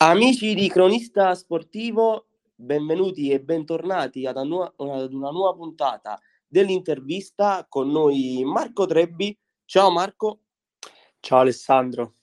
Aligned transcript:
Amici 0.00 0.54
di 0.54 0.68
Cronista 0.68 1.34
Sportivo, 1.34 2.28
benvenuti 2.54 3.30
e 3.30 3.40
bentornati 3.40 4.26
ad, 4.26 4.36
anu- 4.36 4.72
ad 4.76 5.12
una 5.12 5.30
nuova 5.30 5.56
puntata 5.56 6.20
dell'intervista 6.46 7.66
con 7.68 7.90
noi 7.90 8.44
Marco 8.44 8.86
Trebbi. 8.86 9.36
Ciao 9.64 9.90
Marco. 9.90 10.42
Ciao 11.18 11.40
Alessandro. 11.40 12.14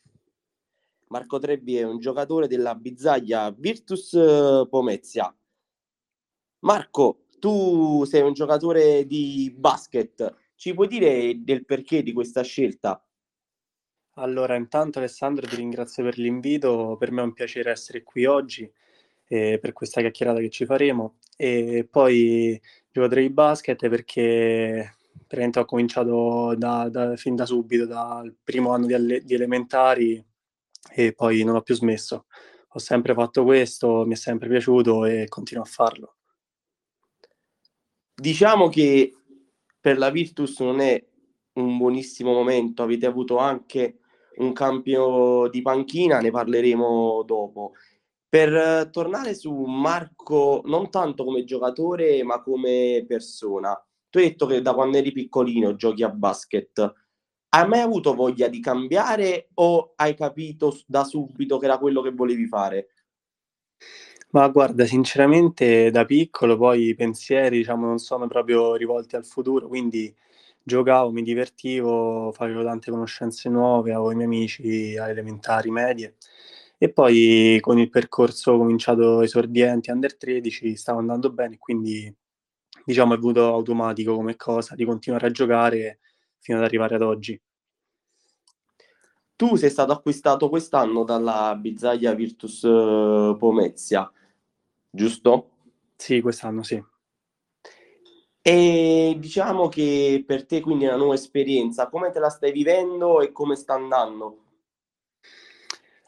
Marco 1.07 1.37
Trebbi 1.37 1.75
è 1.75 1.83
un 1.83 1.99
giocatore 1.99 2.47
della 2.47 2.75
Bizzaglia 2.75 3.51
Virtus 3.51 4.13
eh, 4.13 4.65
Pomezia. 4.69 5.37
Marco, 6.59 7.25
tu 7.39 8.05
sei 8.05 8.21
un 8.21 8.31
giocatore 8.31 9.05
di 9.05 9.53
basket, 9.53 10.33
ci 10.55 10.73
puoi 10.73 10.87
dire 10.87 11.43
del 11.43 11.65
perché 11.65 12.03
di 12.03 12.13
questa 12.13 12.41
scelta? 12.41 13.05
Allora, 14.17 14.55
intanto 14.55 14.99
Alessandro 14.99 15.45
ti 15.45 15.57
ringrazio 15.57 16.01
per 16.03 16.17
l'invito, 16.17 16.95
per 16.97 17.11
me 17.11 17.21
è 17.21 17.25
un 17.25 17.33
piacere 17.33 17.71
essere 17.71 18.01
qui 18.01 18.25
oggi 18.25 18.71
eh, 19.27 19.59
per 19.59 19.73
questa 19.73 19.99
chiacchierata 19.99 20.39
che 20.39 20.49
ci 20.49 20.65
faremo 20.65 21.17
e 21.35 21.85
poi 21.89 22.59
giocatore 22.91 23.21
di 23.23 23.29
basket 23.29 23.89
perché 23.89 24.95
praticamente 25.11 25.59
ho 25.59 25.65
cominciato 25.65 26.55
da, 26.55 26.87
da, 26.89 27.17
fin 27.17 27.35
da 27.35 27.45
subito, 27.45 27.85
dal 27.85 28.33
primo 28.41 28.71
anno 28.71 28.85
di, 28.85 28.93
alle, 28.93 29.21
di 29.21 29.33
elementari 29.33 30.23
e 30.93 31.13
poi 31.13 31.43
non 31.43 31.55
ho 31.55 31.61
più 31.61 31.75
smesso. 31.75 32.27
Ho 32.69 32.79
sempre 32.79 33.13
fatto 33.13 33.43
questo, 33.43 34.05
mi 34.05 34.13
è 34.13 34.17
sempre 34.17 34.47
piaciuto 34.47 35.03
e 35.03 35.27
continuo 35.27 35.63
a 35.63 35.67
farlo. 35.67 36.15
Diciamo 38.13 38.69
che 38.69 39.13
per 39.77 39.97
la 39.97 40.09
Virtus 40.09 40.59
non 40.61 40.79
è 40.79 41.05
un 41.53 41.77
buonissimo 41.77 42.31
momento, 42.31 42.81
avete 42.81 43.05
avuto 43.05 43.37
anche 43.37 43.99
un 44.37 44.53
cambio 44.53 45.47
di 45.49 45.61
panchina, 45.61 46.19
ne 46.19 46.31
parleremo 46.31 47.23
dopo. 47.25 47.73
Per 48.27 48.89
tornare 48.91 49.33
su 49.33 49.53
Marco, 49.63 50.61
non 50.65 50.89
tanto 50.89 51.23
come 51.23 51.43
giocatore, 51.43 52.23
ma 52.23 52.41
come 52.41 53.05
persona, 53.07 53.73
tu 54.09 54.17
hai 54.17 54.29
detto 54.29 54.45
che 54.45 54.61
da 54.61 54.73
quando 54.73 54.97
eri 54.97 55.11
piccolino 55.11 55.75
giochi 55.75 56.03
a 56.03 56.09
basket. 56.09 56.93
Hai 57.49 57.67
mai 57.67 57.79
avuto 57.79 58.13
voglia 58.13 58.47
di 58.47 58.59
cambiare 58.59 59.49
o 59.55 59.93
hai 59.95 60.15
capito 60.15 60.77
da 60.85 61.05
subito 61.05 61.57
che 61.57 61.65
era 61.65 61.77
quello 61.77 62.01
che 62.01 62.11
volevi 62.11 62.47
fare? 62.47 62.89
Ma 64.31 64.49
guarda, 64.49 64.85
sinceramente 64.85 65.91
da 65.91 66.03
piccolo 66.03 66.57
poi 66.57 66.87
i 66.87 66.95
pensieri, 66.95 67.57
diciamo, 67.57 67.85
non 67.85 67.99
sono 67.99 68.27
proprio 68.27 68.75
rivolti 68.75 69.15
al 69.15 69.25
futuro, 69.25 69.67
quindi 69.67 70.13
giocavo, 70.65 71.11
mi 71.11 71.21
divertivo, 71.21 72.31
facevo 72.31 72.63
tante 72.63 72.89
conoscenze 72.91 73.49
nuove, 73.49 73.91
avevo 73.93 74.11
i 74.11 74.15
miei 74.15 74.27
amici 74.27 74.97
alle 74.97 75.11
elementari, 75.11 75.69
medie 75.69 76.15
e 76.77 76.91
poi 76.91 77.57
con 77.61 77.77
il 77.79 77.89
percorso 77.89 78.57
cominciato 78.57 79.21
esordienti, 79.21 79.91
under 79.91 80.17
13, 80.17 80.75
stavo 80.75 80.99
andando 80.99 81.31
bene, 81.31 81.57
quindi 81.57 82.13
diciamo 82.83 83.13
è 83.13 83.17
venuto 83.17 83.53
automatico 83.53 84.15
come 84.15 84.35
cosa 84.35 84.75
di 84.75 84.85
continuare 84.85 85.27
a 85.27 85.31
giocare 85.31 85.99
fino 86.39 86.57
ad 86.57 86.63
arrivare 86.63 86.95
ad 86.95 87.01
oggi. 87.03 87.39
Tu 89.37 89.55
sei 89.55 89.69
stato 89.69 89.91
acquistato 89.91 90.49
quest'anno 90.49 91.03
dalla 91.03 91.55
Bizzaglia 91.59 92.13
Virtus 92.13 92.63
eh, 92.63 93.35
Pomezia, 93.37 94.09
giusto? 94.89 95.49
Sì, 95.95 96.21
quest'anno 96.21 96.63
sì. 96.63 96.81
E 98.47 99.15
diciamo 99.17 99.69
che 99.69 100.23
per 100.23 100.45
te 100.45 100.61
quindi 100.61 100.83
è 100.83 100.89
una 100.89 100.97
nuova 100.97 101.15
esperienza, 101.15 101.89
come 101.89 102.11
te 102.11 102.19
la 102.19 102.29
stai 102.29 102.51
vivendo 102.51 103.21
e 103.21 103.31
come 103.31 103.55
sta 103.55 103.73
andando? 103.73 104.43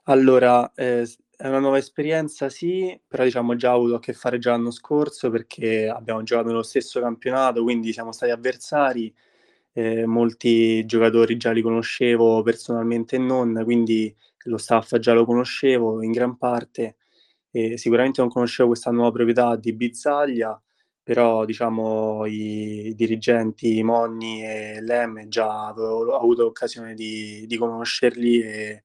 Allora, 0.04 0.72
eh, 0.76 1.02
è 1.36 1.48
una 1.48 1.58
nuova 1.58 1.80
esperienza, 1.80 2.48
sì, 2.50 2.96
però 3.08 3.24
diciamo 3.24 3.56
già 3.56 3.72
avuto 3.72 3.96
a 3.96 4.00
che 4.00 4.14
fare 4.14 4.38
già 4.38 4.52
l'anno 4.52 4.70
scorso 4.70 5.32
perché 5.32 5.88
abbiamo 5.88 6.22
giocato 6.22 6.50
nello 6.50 6.62
stesso 6.62 7.00
campionato, 7.00 7.64
quindi 7.64 7.92
siamo 7.92 8.12
stati 8.12 8.32
avversari, 8.32 9.12
eh, 9.74 10.06
molti 10.06 10.86
giocatori 10.86 11.38
già 11.38 11.50
li 11.52 11.64
conoscevo 11.64 12.44
personalmente 12.44 13.16
e 13.16 13.20
non, 13.20 13.62
quindi 13.64 14.16
lo 14.44 14.58
staff 14.58 14.96
già 14.98 15.14
lo 15.14 15.26
conoscevo 15.26 16.04
in 16.04 16.12
gran 16.12 16.38
parte. 16.38 16.98
E 17.50 17.80
sicuramente 17.80 18.22
non 18.22 18.30
conoscevo 18.30 18.70
questa 18.70 18.92
nuova 18.92 19.10
proprietà 19.12 19.56
di 19.56 19.74
Bizzaglia, 19.74 20.62
però 21.08 21.46
diciamo 21.46 22.26
i 22.26 22.92
dirigenti 22.94 23.82
Monni 23.82 24.44
e 24.44 24.82
Lem 24.82 25.30
già 25.30 25.68
avevo 25.68 26.18
avuto 26.18 26.44
l'occasione 26.44 26.96
di, 26.96 27.46
di 27.48 27.56
conoscerli 27.56 28.42
e, 28.42 28.84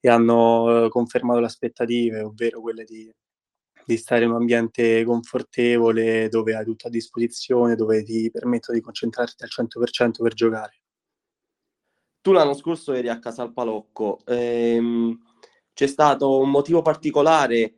e, 0.00 0.08
hanno 0.08 0.86
confermato 0.88 1.40
le 1.40 1.46
aspettative, 1.46 2.22
ovvero 2.22 2.62
quelle 2.62 2.84
di, 2.84 3.12
di, 3.84 3.96
stare 3.98 4.24
in 4.24 4.30
un 4.30 4.36
ambiente 4.36 5.04
confortevole 5.04 6.30
dove 6.30 6.54
hai 6.54 6.64
tutto 6.64 6.86
a 6.86 6.90
disposizione, 6.90 7.76
dove 7.76 8.02
ti 8.02 8.30
permettono 8.30 8.78
di 8.78 8.82
concentrarti 8.82 9.42
al 9.42 9.50
100% 9.50 10.22
per 10.22 10.32
giocare. 10.32 10.80
Tu 12.22 12.32
l'anno 12.32 12.54
scorso 12.54 12.94
eri 12.94 13.10
a 13.10 13.18
Casalpalocco, 13.18 14.20
ehm, 14.24 15.18
c'è 15.74 15.86
stato 15.86 16.38
un 16.38 16.48
motivo 16.48 16.80
particolare 16.80 17.74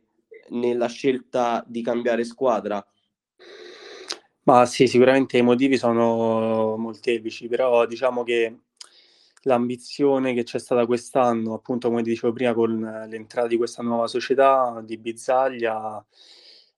nella 0.51 0.87
scelta 0.87 1.61
di 1.67 1.81
cambiare 1.81 2.23
squadra? 2.23 2.81
Ma 4.47 4.65
sì, 4.67 4.85
sicuramente 4.87 5.37
i 5.39 5.41
motivi 5.41 5.75
sono 5.77 6.75
molteplici, 6.77 7.47
però 7.47 7.85
diciamo 7.87 8.23
che 8.23 8.59
l'ambizione 9.43 10.33
che 10.35 10.43
c'è 10.43 10.59
stata 10.59 10.85
quest'anno, 10.85 11.53
appunto 11.55 11.89
come 11.89 12.03
dicevo 12.03 12.31
prima, 12.33 12.53
con 12.53 12.79
l'entrata 13.09 13.47
di 13.47 13.57
questa 13.57 13.81
nuova 13.81 14.05
società 14.07 14.81
di 14.85 14.97
Bizzaglia, 14.99 16.03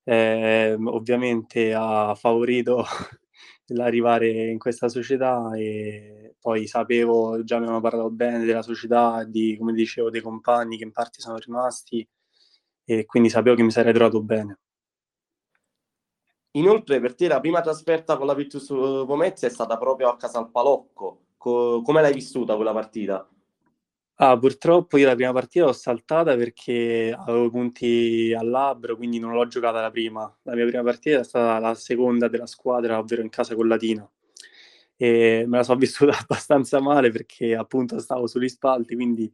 eh, 0.04 0.78
ovviamente 0.86 1.74
ha 1.74 2.16
favorito 2.16 2.86
l'arrivare 3.68 4.30
in 4.50 4.58
questa 4.60 4.88
società 4.88 5.52
e 5.56 6.36
poi 6.40 6.68
sapevo, 6.68 7.44
già 7.44 7.60
mi 7.60 7.68
hanno 7.68 7.82
parlato 7.82 8.10
bene 8.12 8.46
della 8.46 8.62
società, 8.62 9.26
di, 9.26 9.58
come 9.58 9.74
dicevo, 9.74 10.10
dei 10.10 10.22
compagni 10.22 10.78
che 10.78 10.84
in 10.86 10.92
parte 10.94 11.20
sono 11.20 11.38
rimasti 11.38 12.08
e 12.86 13.06
quindi 13.06 13.30
sapevo 13.30 13.56
che 13.58 13.64
mi 13.64 13.72
sarei 13.72 13.94
trovato 13.94 14.22
bene. 14.24 14.60
Inoltre, 16.58 17.00
per 17.00 17.14
te 17.14 17.28
la 17.28 17.40
prima 17.40 17.62
trasferta 17.62 18.18
con 18.18 18.26
la 18.26 18.34
Virtus 18.34 18.68
Pomezia 18.68 19.48
è 19.48 19.52
stata 19.52 19.78
proprio 19.78 20.10
a 20.10 20.18
Casalpalocco. 20.18 21.22
Co- 21.38 21.82
come 21.84 22.02
l'hai 22.02 22.14
vissuta 22.14 22.56
quella 22.56 22.74
partita? 22.74 23.28
Ah, 24.20 24.36
purtroppo 24.38 24.98
io 24.98 25.06
la 25.06 25.14
prima 25.14 25.32
partita 25.32 25.66
l'ho 25.66 25.74
saltata 25.74 26.36
perché 26.36 27.16
avevo 27.16 27.52
punti 27.52 28.34
al 28.36 28.50
labbro, 28.50 28.96
quindi 28.96 29.20
non 29.20 29.34
l'ho 29.34 29.46
giocata 29.46 29.80
la 29.80 29.92
prima. 29.92 30.36
La 30.42 30.56
mia 30.56 30.66
prima 30.66 30.82
partita 30.82 31.20
è 31.20 31.24
stata 31.24 31.60
la 31.60 31.76
seconda 31.76 32.28
della 32.28 32.48
squadra, 32.48 32.98
ovvero 32.98 33.22
in 33.22 33.30
casa 33.30 33.54
con 33.54 33.68
Latina. 33.68 34.10
E 34.96 35.44
me 35.46 35.58
la 35.58 35.64
sono 35.64 35.78
vissuta 35.78 36.18
abbastanza 36.18 36.82
male 36.82 37.12
perché 37.12 37.56
appunto 37.56 38.00
stavo 38.00 38.26
sugli 38.26 38.50
spalti, 38.50 38.96
quindi 38.96 39.32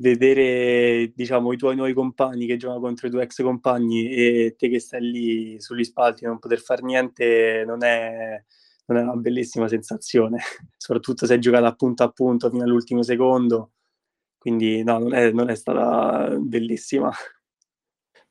vedere 0.00 1.12
diciamo, 1.14 1.52
i 1.52 1.56
tuoi 1.56 1.76
nuovi 1.76 1.92
compagni 1.92 2.46
che 2.46 2.56
giocano 2.56 2.80
contro 2.80 3.06
i 3.06 3.10
tuoi 3.10 3.22
ex 3.22 3.42
compagni 3.42 4.10
e 4.10 4.54
te 4.56 4.68
che 4.68 4.80
stai 4.80 5.02
lì 5.02 5.60
sugli 5.60 5.84
spalti 5.84 6.24
e 6.24 6.26
non 6.26 6.38
poter 6.38 6.58
fare 6.60 6.82
niente 6.82 7.64
non 7.66 7.84
è, 7.84 8.42
non 8.86 8.98
è 8.98 9.02
una 9.02 9.16
bellissima 9.16 9.68
sensazione, 9.68 10.38
soprattutto 10.76 11.26
se 11.26 11.34
hai 11.34 11.40
giocato 11.40 11.66
a 11.66 11.74
punto 11.74 12.02
a 12.02 12.10
punto 12.10 12.50
fino 12.50 12.64
all'ultimo 12.64 13.02
secondo, 13.02 13.72
quindi 14.38 14.82
no, 14.82 14.98
non 14.98 15.14
è, 15.14 15.30
non 15.32 15.50
è 15.50 15.54
stata 15.54 16.34
bellissima. 16.38 17.10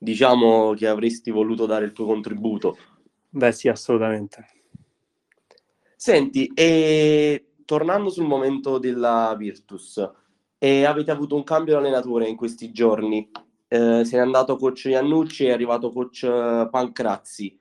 Diciamo 0.02 0.74
che 0.74 0.88
avresti 0.88 1.30
voluto 1.30 1.66
dare 1.66 1.86
il 1.86 1.92
tuo 1.92 2.06
contributo. 2.06 2.78
Beh 3.30 3.52
sì, 3.52 3.68
assolutamente. 3.68 4.48
Senti, 5.96 6.50
e 6.56 7.52
tornando 7.66 8.10
sul 8.10 8.26
momento 8.26 8.80
della 8.80 9.36
Virtus, 9.38 10.02
e 10.60 10.86
avete 10.86 11.10
avuto 11.10 11.36
un 11.36 11.44
cambio 11.44 11.74
di 11.74 11.80
allenatore 11.80 12.28
in 12.28 12.36
questi 12.36 12.72
giorni. 12.72 13.28
Eh, 13.68 14.04
se 14.04 14.18
n'è 14.18 14.22
andato 14.22 14.58
coach 14.58 14.86
Iannucci 14.86 15.46
e 15.46 15.50
è 15.50 15.52
arrivato 15.52 15.92
coach 15.92 16.24
eh, 16.24 16.68
Pancrazzi. 16.70 17.58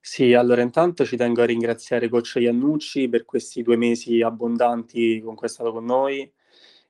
Sì, 0.00 0.32
allora 0.32 0.62
intanto 0.62 1.04
ci 1.04 1.18
tengo 1.18 1.42
a 1.42 1.44
ringraziare 1.44 2.08
coach 2.08 2.36
Iannucci 2.36 3.08
per 3.10 3.26
questi 3.26 3.62
due 3.62 3.76
mesi 3.76 4.22
abbondanti 4.22 5.20
con 5.20 5.34
cui 5.34 5.46
è 5.46 5.50
stato 5.50 5.70
con 5.72 5.84
noi. 5.84 6.32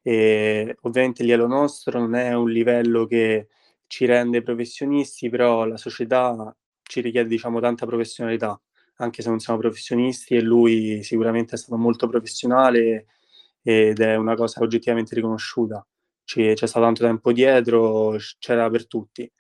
E 0.03 0.77
ovviamente 0.83 1.23
il 1.23 1.29
livello 1.29 1.49
nostro 1.49 1.99
non 1.99 2.15
è 2.15 2.33
un 2.33 2.49
livello 2.51 3.07
che 3.07 3.49
ci 3.89 4.05
rende 4.07 4.43
professionisti, 4.43 5.29
però 5.29 5.65
la 5.65 5.77
società 5.77 6.55
ci 6.83 7.01
richiede 7.01 7.29
diciamo 7.29 7.59
tanta 7.61 7.87
professionalità, 7.87 8.61
anche 8.99 9.23
se 9.23 9.29
non 9.29 9.41
siamo 9.41 9.59
professionisti 9.59 10.37
e 10.37 10.41
lui 10.43 11.03
sicuramente 11.03 11.57
è 11.57 11.59
stato 11.59 11.77
molto 11.77 12.09
professionale 12.09 13.07
ed 13.63 14.01
è 14.01 14.17
una 14.17 14.35
cosa 14.35 14.63
oggettivamente 14.63 15.15
riconosciuta. 15.15 15.87
c'è 16.25 16.55
stato 16.55 16.81
tanto 16.85 17.05
tempo 17.05 17.33
dietro, 17.33 18.17
c'era 18.39 18.69
per 18.71 18.87
tutti 18.87 19.31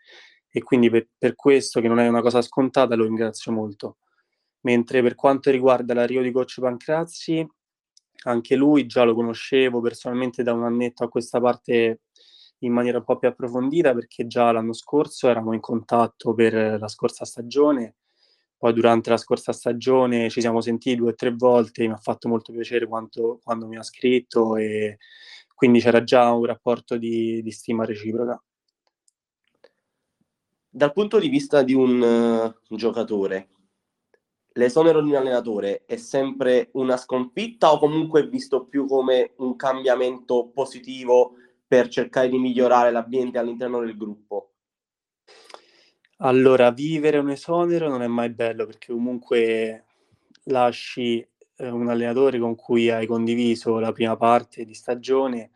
e 0.50 0.62
quindi 0.62 0.90
per, 0.90 1.08
per, 1.16 1.34
questo 1.34 1.80
che 1.80 1.88
non 1.88 2.00
è 2.00 2.08
una 2.08 2.22
cosa 2.22 2.42
scontata 2.42 2.94
lo 2.94 3.04
ringrazio 3.04 3.52
molto. 3.52 3.98
Mentre 4.62 5.02
per 5.02 5.14
quanto 5.14 5.50
riguarda 5.50 5.94
l'arrivo 5.94 6.22
di 6.22 6.32
coach 6.32 6.60
Pancrazzi, 6.60 7.46
anche 8.24 8.56
lui 8.56 8.86
già 8.86 9.04
lo 9.04 9.14
conoscevo 9.14 9.80
personalmente 9.80 10.42
da 10.42 10.52
un 10.52 10.64
annetto 10.64 11.04
a 11.04 11.08
questa 11.08 11.40
parte, 11.40 12.00
in 12.60 12.72
maniera 12.72 12.98
un 12.98 13.04
po' 13.04 13.18
più 13.18 13.28
approfondita 13.28 13.94
perché 13.94 14.26
già 14.26 14.50
l'anno 14.50 14.72
scorso 14.72 15.28
eravamo 15.28 15.54
in 15.54 15.60
contatto 15.60 16.34
per 16.34 16.78
la 16.80 16.88
scorsa 16.88 17.24
stagione, 17.24 17.96
poi 18.58 18.72
durante 18.72 19.08
la 19.08 19.16
scorsa 19.16 19.52
stagione 19.52 20.28
ci 20.30 20.40
siamo 20.40 20.60
sentiti 20.60 20.96
due 20.96 21.12
o 21.12 21.14
tre 21.14 21.32
volte, 21.32 21.86
mi 21.86 21.92
ha 21.92 21.96
fatto 21.96 22.28
molto 22.28 22.52
piacere 22.52 22.88
quanto, 22.88 23.38
quando 23.42 23.68
mi 23.68 23.76
ha 23.76 23.82
scritto 23.84 24.56
e 24.56 24.98
quindi 25.54 25.80
c'era 25.80 26.02
già 26.02 26.32
un 26.32 26.44
rapporto 26.44 26.96
di, 26.96 27.40
di 27.40 27.50
stima 27.52 27.84
reciproca. 27.84 28.42
Dal 30.68 30.92
punto 30.92 31.18
di 31.20 31.28
vista 31.28 31.62
di 31.62 31.72
un 31.72 32.00
uh, 32.00 32.76
giocatore, 32.76 33.48
l'esonero 34.54 35.02
di 35.02 35.10
un 35.10 35.16
allenatore 35.16 35.84
è 35.86 35.96
sempre 35.96 36.70
una 36.72 36.96
sconfitta 36.96 37.72
o 37.72 37.78
comunque 37.78 38.26
visto 38.26 38.66
più 38.66 38.86
come 38.86 39.34
un 39.36 39.54
cambiamento 39.54 40.50
positivo 40.52 41.34
per 41.66 41.88
cercare 41.88 42.28
di 42.28 42.38
migliorare 42.38 42.90
l'ambiente 42.90 43.38
all'interno 43.38 43.80
del 43.80 43.96
gruppo? 43.96 44.47
Allora, 46.20 46.70
vivere 46.70 47.18
un 47.18 47.30
esonero 47.30 47.88
non 47.88 48.02
è 48.02 48.06
mai 48.08 48.30
bello 48.30 48.66
perché 48.66 48.92
comunque 48.92 49.84
lasci 50.44 51.18
eh, 51.56 51.68
un 51.70 51.88
allenatore 51.88 52.38
con 52.40 52.54
cui 52.56 52.90
hai 52.90 53.06
condiviso 53.06 53.78
la 53.78 53.92
prima 53.92 54.16
parte 54.16 54.64
di 54.64 54.74
stagione, 54.74 55.50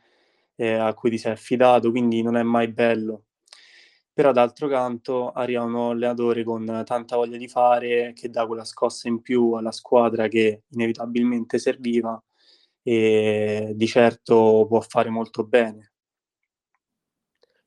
eh, 0.56 0.74
a 0.74 0.94
cui 0.94 1.10
ti 1.10 1.18
sei 1.18 1.32
affidato, 1.32 1.90
quindi 1.90 2.22
non 2.22 2.36
è 2.36 2.42
mai 2.42 2.68
bello 2.68 3.24
però 4.14 4.30
d'altro 4.32 4.68
canto 4.68 5.30
arriva 5.32 5.62
un 5.62 5.74
allenatore 5.74 6.44
con 6.44 6.82
tanta 6.84 7.16
voglia 7.16 7.38
di 7.38 7.48
fare 7.48 8.12
che 8.14 8.28
dà 8.30 8.46
quella 8.46 8.64
scossa 8.64 9.08
in 9.08 9.22
più 9.22 9.52
alla 9.54 9.72
squadra 9.72 10.28
che 10.28 10.64
inevitabilmente 10.70 11.58
serviva 11.58 12.22
e 12.82 13.72
di 13.74 13.86
certo 13.86 14.66
può 14.68 14.80
fare 14.82 15.08
molto 15.08 15.44
bene. 15.46 15.92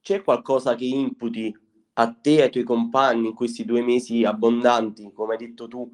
C'è 0.02 0.24
qualcosa 0.24 0.76
che 0.76 0.86
imputi 0.86 1.54
a 1.98 2.12
te 2.14 2.38
e 2.38 2.42
ai 2.44 2.50
tuoi 2.52 2.64
compagni 2.64 3.28
in 3.28 3.34
questi 3.34 3.66
due 3.66 3.82
mesi 3.82 4.24
abbondanti, 4.24 5.12
come 5.14 5.34
hai 5.34 5.40
detto 5.40 5.68
tu, 5.68 5.90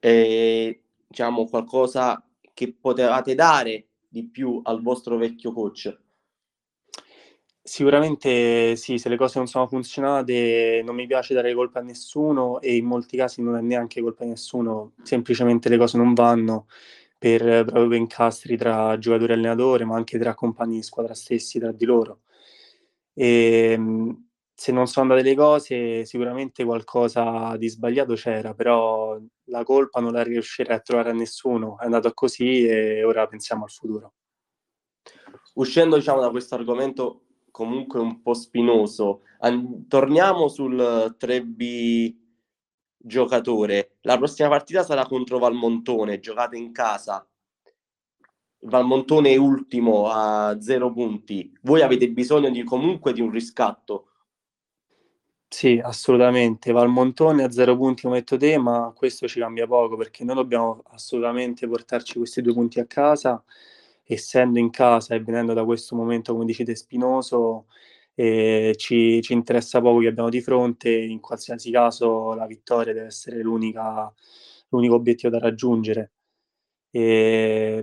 eh, 0.00 0.80
diciamo 1.06 1.46
qualcosa 1.46 2.22
che 2.54 2.74
potevate 2.78 3.34
dare 3.34 3.88
di 4.08 4.24
più 4.26 4.60
al 4.64 4.82
vostro 4.82 5.16
vecchio 5.16 5.52
coach? 5.52 5.98
Sicuramente 7.62 8.76
sì, 8.76 8.96
se 8.96 9.08
le 9.08 9.16
cose 9.16 9.38
non 9.38 9.48
sono 9.48 9.66
funzionate 9.66 10.82
non 10.84 10.94
mi 10.94 11.06
piace 11.08 11.34
dare 11.34 11.52
colpa 11.52 11.80
a 11.80 11.82
nessuno 11.82 12.60
e 12.60 12.76
in 12.76 12.84
molti 12.86 13.16
casi 13.16 13.42
non 13.42 13.56
è 13.56 13.60
neanche 13.60 14.00
colpa 14.00 14.22
di 14.22 14.30
nessuno, 14.30 14.92
semplicemente 15.02 15.68
le 15.68 15.76
cose 15.76 15.96
non 15.98 16.14
vanno 16.14 16.68
per 17.18 17.64
proprio 17.64 17.94
incastri 17.98 18.56
tra 18.56 18.96
giocatori 18.98 19.32
e 19.32 19.34
allenatore, 19.34 19.84
ma 19.84 19.96
anche 19.96 20.18
tra 20.18 20.34
compagni 20.34 20.76
di 20.76 20.82
squadra 20.82 21.14
stessi, 21.14 21.58
tra 21.58 21.72
di 21.72 21.84
loro. 21.84 22.20
E, 23.14 23.72
ehm, 23.72 24.25
se 24.58 24.72
non 24.72 24.86
sono 24.86 25.10
andate 25.12 25.28
le 25.28 25.36
cose, 25.36 26.06
sicuramente 26.06 26.64
qualcosa 26.64 27.54
di 27.58 27.68
sbagliato 27.68 28.14
c'era, 28.14 28.54
però 28.54 29.20
la 29.44 29.62
colpa 29.64 30.00
non 30.00 30.12
la 30.12 30.22
riuscirei 30.22 30.74
a 30.74 30.80
trovare 30.80 31.10
a 31.10 31.12
nessuno. 31.12 31.78
È 31.78 31.84
andato 31.84 32.10
così 32.14 32.66
e 32.66 33.04
ora 33.04 33.26
pensiamo 33.26 33.64
al 33.64 33.70
futuro. 33.70 34.14
Uscendo 35.56 35.96
diciamo, 35.96 36.22
da 36.22 36.30
questo 36.30 36.54
argomento 36.54 37.26
comunque 37.50 38.00
un 38.00 38.22
po' 38.22 38.32
spinoso. 38.32 39.24
An- 39.40 39.86
torniamo 39.88 40.48
sul 40.48 41.14
3B 41.18 42.14
giocatore. 42.96 43.98
La 44.00 44.16
prossima 44.16 44.48
partita 44.48 44.82
sarà 44.82 45.04
contro 45.04 45.38
Valmontone, 45.38 46.18
giocate 46.18 46.56
in 46.56 46.72
casa. 46.72 47.28
Valmontone 48.60 49.32
è 49.32 49.36
ultimo 49.36 50.08
a 50.08 50.58
zero 50.62 50.90
punti. 50.90 51.52
Voi 51.60 51.82
avete 51.82 52.10
bisogno 52.10 52.48
di, 52.48 52.64
comunque 52.64 53.12
di 53.12 53.20
un 53.20 53.30
riscatto. 53.30 54.12
Sì, 55.52 55.80
assolutamente. 55.82 56.72
Valmontone 56.72 57.44
a 57.44 57.50
zero 57.50 57.76
punti 57.76 58.02
come 58.02 58.18
detto 58.18 58.36
te, 58.36 58.58
ma 58.58 58.92
questo 58.94 59.28
ci 59.28 59.38
cambia 59.38 59.66
poco 59.66 59.96
perché 59.96 60.24
noi 60.24 60.34
dobbiamo 60.34 60.82
assolutamente 60.90 61.68
portarci 61.68 62.18
questi 62.18 62.42
due 62.42 62.52
punti 62.52 62.80
a 62.80 62.86
casa 62.86 63.42
essendo 64.08 64.58
in 64.58 64.70
casa 64.70 65.14
e 65.14 65.20
venendo 65.22 65.52
da 65.54 65.64
questo 65.64 65.94
momento, 65.96 66.32
come 66.32 66.44
dicete, 66.44 66.74
spinoso, 66.76 67.66
eh, 68.14 68.74
ci, 68.76 69.20
ci, 69.22 69.32
interessa 69.32 69.80
poco 69.80 70.00
che 70.00 70.08
abbiamo 70.08 70.28
di 70.28 70.40
fronte, 70.40 70.90
in 70.96 71.20
qualsiasi 71.20 71.70
caso 71.72 72.34
la 72.34 72.46
vittoria 72.46 72.92
deve 72.92 73.06
essere 73.06 73.40
l'unico 73.42 74.14
obiettivo 74.94 75.30
da 75.32 75.38
raggiungere. 75.38 76.12
E 76.90 77.82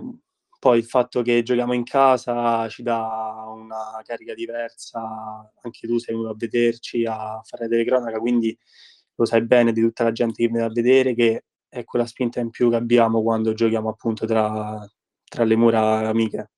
poi 0.64 0.78
il 0.78 0.86
fatto 0.86 1.20
che 1.20 1.42
giochiamo 1.42 1.74
in 1.74 1.84
casa 1.84 2.66
ci 2.70 2.82
dà 2.82 3.44
una 3.54 4.00
carica 4.02 4.32
diversa, 4.32 5.52
anche 5.60 5.86
tu 5.86 5.98
sei 5.98 6.14
venuto 6.14 6.32
a 6.32 6.36
vederci, 6.38 7.04
a 7.04 7.38
fare 7.44 7.68
telecronaca, 7.68 8.18
quindi 8.18 8.56
lo 9.16 9.26
sai 9.26 9.44
bene 9.44 9.72
di 9.72 9.82
tutta 9.82 10.04
la 10.04 10.12
gente 10.12 10.42
che 10.42 10.48
viene 10.48 10.64
a 10.64 10.70
vedere 10.70 11.14
che 11.14 11.44
è 11.68 11.84
quella 11.84 12.06
spinta 12.06 12.40
in 12.40 12.48
più 12.48 12.70
che 12.70 12.76
abbiamo 12.76 13.22
quando 13.22 13.52
giochiamo 13.52 13.90
appunto 13.90 14.24
tra, 14.24 14.90
tra 15.28 15.44
le 15.44 15.54
mura 15.54 16.08
amiche. 16.08 16.50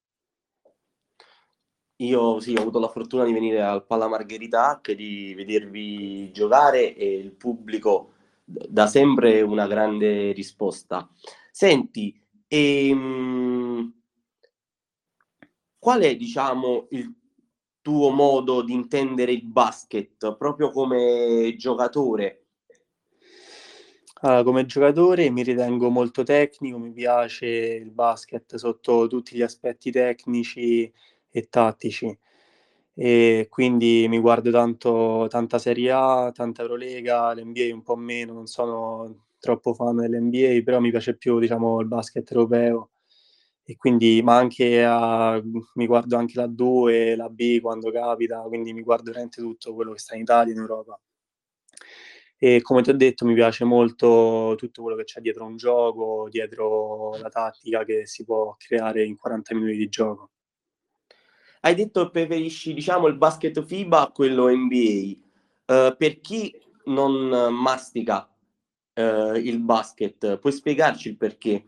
Io 1.97 2.39
sì, 2.39 2.55
ho 2.55 2.61
avuto 2.61 2.79
la 2.79 2.89
fortuna 2.89 3.25
di 3.25 3.33
venire 3.33 3.61
al 3.61 3.85
Palla 3.87 4.07
Margherita 4.07 4.69
Hack, 4.69 4.93
di 4.93 5.35
vedervi 5.35 6.31
giocare 6.31 6.95
e 6.95 7.13
il 7.17 7.33
pubblico 7.33 8.13
dà 8.45 8.87
sempre 8.87 9.43
una 9.43 9.67
grande 9.67 10.31
risposta. 10.31 11.11
Senti, 11.51 12.25
ehm, 12.47 13.96
qual 15.87 16.01
è, 16.01 16.17
diciamo, 16.17 16.89
il 16.91 17.15
tuo 17.81 18.11
modo 18.11 18.63
di 18.63 18.73
intendere 18.73 19.31
il 19.31 19.45
basket 19.45 20.35
proprio 20.37 20.73
come 20.73 21.55
giocatore? 21.57 22.47
Allora, 24.23 24.43
come 24.43 24.67
giocatore 24.67 25.31
mi 25.31 25.45
ritengo 25.45 25.89
molto 25.89 26.25
tecnico, 26.25 26.77
mi 26.81 26.91
piace 26.91 27.47
il 27.47 27.93
basket 27.93 28.57
sotto 28.57 29.07
tutti 29.07 29.37
gli 29.37 29.43
aspetti 29.43 29.93
tecnici 29.93 30.93
e 31.31 31.49
tattici. 31.49 32.19
E 32.93 33.47
quindi 33.49 34.07
mi 34.09 34.19
guardo 34.19 34.51
tanto, 34.51 35.29
tanta 35.29 35.61
Serie 35.61 35.93
A, 35.93 36.33
tanta 36.35 36.63
Eurolega, 36.63 37.33
l'NBA 37.33 37.73
un 37.73 37.83
po' 37.83 37.95
meno, 37.95 38.33
non 38.33 38.47
sono 38.49 39.27
troppo 39.39 39.73
fan 39.73 39.95
dell'NBA, 39.99 40.63
però 40.65 40.81
mi 40.81 40.91
piace 40.91 41.17
più 41.17 41.39
diciamo, 41.39 41.79
il 41.79 41.87
basket 41.87 42.29
europeo. 42.33 42.91
E 43.69 43.77
quindi, 43.77 44.23
ma 44.23 44.37
anche 44.37 44.85
a, 44.85 45.43
mi 45.75 45.87
guardo 45.87 46.17
anche 46.17 46.39
la 46.39 46.47
2, 46.47 47.17
la 47.17 47.29
B 47.29 47.61
quando 47.61 47.91
capita, 47.91 48.41
quindi 48.43 48.73
mi 48.73 48.83
guardo 48.83 49.11
veramente 49.11 49.41
tutto 49.43 49.75
quello 49.75 49.93
che 49.93 49.99
sta 49.99 50.15
in 50.15 50.23
Italia, 50.23 50.53
in 50.53 50.61
Europa. 50.61 51.01
E 52.39 52.63
come 52.63 52.83
ti 52.83 52.91
ho 52.91 52.97
detto, 52.97 53.25
mi 53.25 53.35
piace 53.35 53.65
molto 53.65 54.55
tutto 54.57 54.83
quello 54.83 54.97
che 54.97 55.03
c'è 55.03 55.21
dietro 55.21 55.47
un 55.47 55.57
gioco, 55.57 56.29
dietro 56.31 57.17
la 57.17 57.29
tattica 57.29 57.85
che 57.85 58.07
si 58.07 58.25
può 58.25 58.55
creare 58.57 59.05
in 59.05 59.17
40 59.17 59.55
minuti 59.57 59.77
di 59.77 59.89
gioco. 59.89 60.31
Hai 61.63 61.75
detto 61.75 62.05
che 62.05 62.11
preferisci, 62.11 62.73
diciamo, 62.73 63.09
il 63.09 63.17
basket 63.17 63.65
FIBA 63.65 64.01
a 64.01 64.13
quello 64.13 64.49
NBA. 64.49 65.17
Uh, 65.67 65.73
eh, 65.73 65.95
per 65.99 66.21
chi 66.21 66.57
non 66.85 67.53
mastica 67.53 68.33
uh, 68.95 69.35
il 69.35 69.59
basket, 69.59 70.39
puoi 70.39 70.53
spiegarci 70.53 71.09
il 71.09 71.17
perché? 71.17 71.65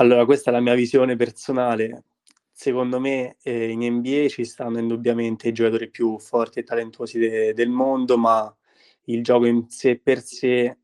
Allora, 0.00 0.24
questa 0.24 0.48
è 0.50 0.52
la 0.54 0.60
mia 0.60 0.74
visione 0.74 1.14
personale. 1.14 2.04
Secondo 2.50 2.98
me 2.98 3.36
eh, 3.42 3.68
in 3.68 3.80
NBA 3.96 4.28
ci 4.28 4.46
stanno 4.46 4.78
indubbiamente 4.78 5.48
i 5.48 5.52
giocatori 5.52 5.90
più 5.90 6.18
forti 6.18 6.60
e 6.60 6.62
talentuosi 6.64 7.18
de- 7.18 7.52
del 7.52 7.68
mondo, 7.68 8.16
ma 8.16 8.54
il 9.04 9.22
gioco 9.22 9.44
in 9.44 9.68
sé 9.68 9.98
per 9.98 10.22
sé 10.22 10.78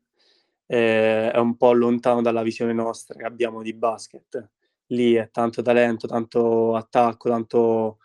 eh, 0.67 1.31
è 1.31 1.37
un 1.39 1.57
po' 1.57 1.73
lontano 1.73 2.21
dalla 2.21 2.43
visione 2.43 2.73
nostra 2.73 3.17
che 3.17 3.25
abbiamo 3.25 3.63
di 3.63 3.73
basket. 3.73 4.51
Lì 4.87 5.13
è 5.15 5.31
tanto 5.31 5.63
talento, 5.63 6.05
tanto 6.07 6.75
attacco, 6.75 7.29
tanto, 7.29 7.97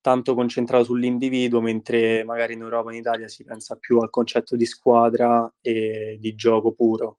tanto 0.00 0.34
concentrato 0.34 0.84
sull'individuo, 0.84 1.60
mentre 1.60 2.24
magari 2.24 2.54
in 2.54 2.62
Europa 2.62 2.90
e 2.90 2.94
in 2.94 3.00
Italia 3.00 3.28
si 3.28 3.44
pensa 3.44 3.76
più 3.76 3.98
al 3.98 4.08
concetto 4.08 4.56
di 4.56 4.64
squadra 4.64 5.52
e 5.60 6.16
di 6.18 6.34
gioco 6.34 6.72
puro. 6.72 7.18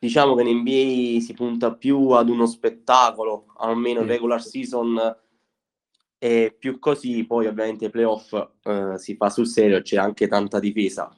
Diciamo 0.00 0.36
che 0.36 0.42
in 0.42 0.58
NBA 0.58 1.20
si 1.20 1.34
punta 1.34 1.74
più 1.74 2.10
ad 2.10 2.28
uno 2.28 2.46
spettacolo, 2.46 3.46
almeno 3.56 4.02
sì. 4.02 4.06
regular 4.06 4.42
season 4.42 5.16
e 6.20 6.54
più 6.56 6.78
così 6.78 7.24
poi 7.26 7.46
ovviamente 7.46 7.86
i 7.86 7.90
playoff 7.90 8.32
eh, 8.64 8.98
si 8.98 9.14
fa 9.14 9.30
sul 9.30 9.46
serio 9.46 9.82
c'è 9.82 9.96
anche 9.96 10.28
tanta 10.28 10.60
difesa. 10.60 11.12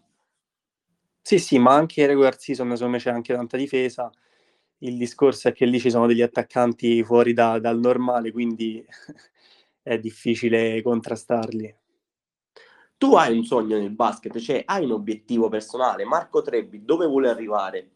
Sì 1.22 1.38
sì 1.38 1.58
ma 1.58 1.74
anche 1.74 2.06
regular 2.06 2.38
season 2.38 2.70
secondo 2.70 2.96
me 2.96 3.02
c'è 3.02 3.10
anche 3.10 3.34
tanta 3.34 3.56
difesa. 3.58 4.10
Il 4.78 4.96
discorso 4.96 5.48
è 5.48 5.52
che 5.52 5.66
lì 5.66 5.78
ci 5.78 5.90
sono 5.90 6.06
degli 6.06 6.22
attaccanti 6.22 7.02
fuori 7.04 7.34
da, 7.34 7.58
dal 7.58 7.78
normale 7.78 8.32
quindi 8.32 8.82
è 9.82 9.98
difficile 9.98 10.80
contrastarli. 10.82 11.76
Tu 12.96 13.14
hai 13.14 13.36
un 13.36 13.44
sogno 13.44 13.78
nel 13.78 13.90
basket? 13.90 14.38
Cioè 14.38 14.62
hai 14.66 14.84
un 14.84 14.92
obiettivo 14.92 15.48
personale? 15.48 16.04
Marco 16.04 16.42
Trebbi 16.42 16.84
dove 16.84 17.06
vuole 17.06 17.28
arrivare 17.28 17.90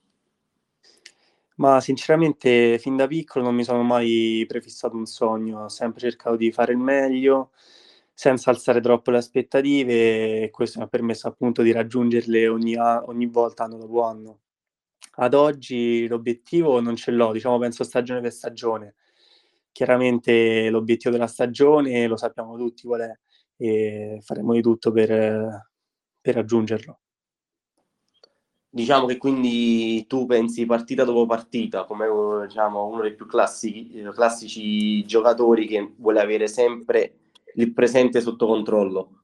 Ma 1.57 1.81
sinceramente 1.81 2.79
fin 2.81 2.97
da 2.97 3.07
piccolo 3.07 3.45
non 3.45 3.55
mi 3.55 3.63
sono 3.65 3.83
mai 3.85 4.45
prefissato 4.49 4.97
un 4.97 5.07
sogno, 5.07 5.61
ho 5.65 5.69
sempre 5.69 6.01
cercato 6.01 6.35
di 6.37 6.51
fare 6.51 6.73
il 6.73 6.79
meglio 6.79 7.53
senza 8.13 8.51
alzare 8.51 8.81
troppo 8.81 9.11
le 9.13 9.19
aspettative 9.19 10.43
e 10.43 10.51
questo 10.51 10.79
mi 10.81 10.85
ha 10.85 10.89
permesso 10.89 11.29
appunto 11.29 11.63
di 11.63 11.71
raggiungerle 11.73 12.49
ogni, 12.49 12.75
a- 12.77 13.05
ogni 13.07 13.27
volta 13.27 13.65
anno 13.65 13.77
dopo 13.79 14.03
anno. 14.03 14.41
Ad 15.19 15.35
oggi 15.35 16.07
l'obiettivo 16.09 16.81
non 16.81 16.97
ce 16.97 17.13
l'ho, 17.13 17.33
diciamo 17.33 17.59
penso 17.59 17.85
stagione 17.85 18.21
per 18.21 18.33
stagione. 18.33 18.95
Chiaramente 19.73 20.71
l'obiettivo 20.71 21.13
della 21.13 21.27
stagione 21.29 22.07
lo 22.09 22.17
sappiamo 22.17 22.57
tutti 22.57 22.87
qual 22.87 23.01
è 23.03 23.19
e 23.57 24.19
faremo 24.23 24.55
di 24.55 24.63
tutto 24.63 24.91
per, 24.93 25.71
per 26.21 26.35
raggiungerlo. 26.35 26.99
Diciamo 28.75 29.07
che 29.07 29.19
quindi 29.19 30.05
tu 30.09 30.27
pensi 30.27 30.67
partita 30.67 31.05
dopo 31.05 31.27
partita 31.27 31.85
come 31.85 32.09
diciamo, 32.45 32.87
uno 32.89 33.03
dei 33.03 33.15
più 33.15 33.25
classici, 33.25 34.03
classici 34.13 35.05
giocatori 35.05 35.69
che 35.69 35.93
vuole 35.97 36.21
avere 36.21 36.49
sempre 36.49 37.19
il 37.55 37.73
presente 37.73 38.21
sotto 38.21 38.47
controllo. 38.49 39.21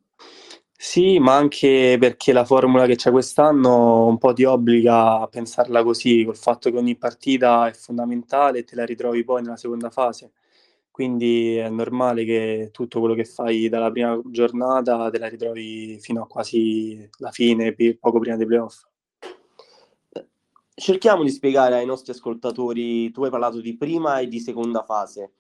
Sì, 0.77 1.19
ma 1.19 1.35
anche 1.37 1.97
perché 1.99 2.33
la 2.33 2.45
formula 2.45 2.87
che 2.87 2.95
c'è 2.97 3.11
quest'anno 3.11 4.07
un 4.07 4.19
po' 4.19 4.33
ti 4.33 4.45
obbliga 4.45 5.21
a 5.21 5.27
pensarla 5.27 5.83
così, 5.83 6.25
col 6.25 6.37
fatto 6.37 6.71
che 6.71 6.77
ogni 6.79 6.97
partita 6.97 7.67
è 7.69 7.73
fondamentale 7.73 8.61
e 8.61 8.65
te 8.65 8.77
la 8.77 8.85
ritrovi 8.85 9.25
poi 9.25 9.43
nella 9.43 9.57
seconda 9.57 9.91
fase. 9.91 10.33
Quindi 10.91 11.57
è 11.57 11.69
normale 11.69 12.25
che 12.25 12.71
tutto 12.73 13.01
quello 13.01 13.15
che 13.15 13.25
fai 13.25 13.69
dalla 13.69 13.91
prima 13.91 14.21
giornata 14.27 15.11
te 15.11 15.19
la 15.19 15.29
ritrovi 15.29 15.99
fino 16.01 16.23
a 16.23 16.27
quasi 16.27 17.09
la 17.19 17.31
fine, 17.33 17.75
poco 17.99 18.21
prima 18.21 18.37
dei 18.37 18.47
playoff. 18.47 18.85
Cerchiamo 20.81 21.23
di 21.23 21.29
spiegare 21.29 21.77
ai 21.77 21.85
nostri 21.85 22.13
ascoltatori, 22.13 23.11
tu 23.11 23.23
hai 23.25 23.31
parlato 23.31 23.61
di 23.61 23.77
prima 23.77 24.19
e 24.19 24.29
di 24.29 24.41
seconda 24.41 24.83
fase. 24.83 25.33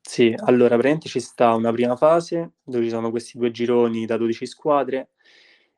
Sì, 0.00 0.34
allora 0.34 0.68
praticamente 0.68 1.10
ci 1.10 1.20
sta 1.20 1.52
una 1.52 1.70
prima 1.70 1.94
fase 1.94 2.52
dove 2.64 2.84
ci 2.84 2.88
sono 2.88 3.10
questi 3.10 3.36
due 3.36 3.50
gironi 3.50 4.06
da 4.06 4.16
12 4.16 4.46
squadre 4.46 5.10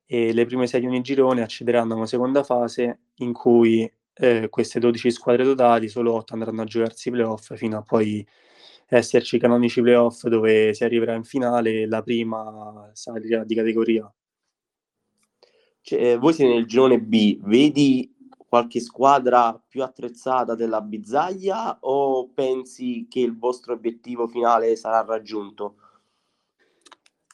e 0.07 0.33
le 0.33 0.47
prime 0.47 0.69
sei 0.69 0.79
di 0.79 0.87
ogni 0.87 1.01
girone 1.01 1.43
accederanno 1.43 1.95
a 1.95 1.97
una 1.97 2.07
seconda 2.07 2.45
fase 2.45 3.01
in 3.17 3.33
cui 3.33 3.93
eh, 4.15 4.49
queste 4.49 4.79
12 4.79 5.11
squadre 5.11 5.43
totali, 5.43 5.89
solo 5.89 6.15
8 6.15 6.35
andranno 6.35 6.63
a 6.63 6.67
giocarsi 6.67 7.09
i 7.09 7.11
playoff 7.11 7.53
fino 7.57 7.79
a 7.79 7.83
poi 7.83 8.25
esserci 8.87 9.39
canonici 9.39 9.83
playoff 9.83 10.29
dove 10.29 10.73
si 10.73 10.85
arriverà 10.85 11.15
in 11.15 11.25
finale 11.25 11.89
la 11.89 12.01
prima 12.01 12.91
salirà 12.93 13.43
di 13.43 13.57
categoria. 13.57 14.09
Cioè, 15.83 16.17
voi 16.17 16.33
siete 16.33 16.55
nel 16.55 16.67
girone 16.67 17.01
B, 17.01 17.39
vedi 17.43 18.15
qualche 18.53 18.81
squadra 18.81 19.61
più 19.67 19.83
attrezzata 19.83 20.55
della 20.55 20.81
Bizzaglia 20.81 21.79
o 21.81 22.29
pensi 22.33 23.07
che 23.09 23.21
il 23.21 23.37
vostro 23.37 23.73
obiettivo 23.73 24.29
finale 24.29 24.77
sarà 24.77 25.03
raggiunto? 25.03 25.77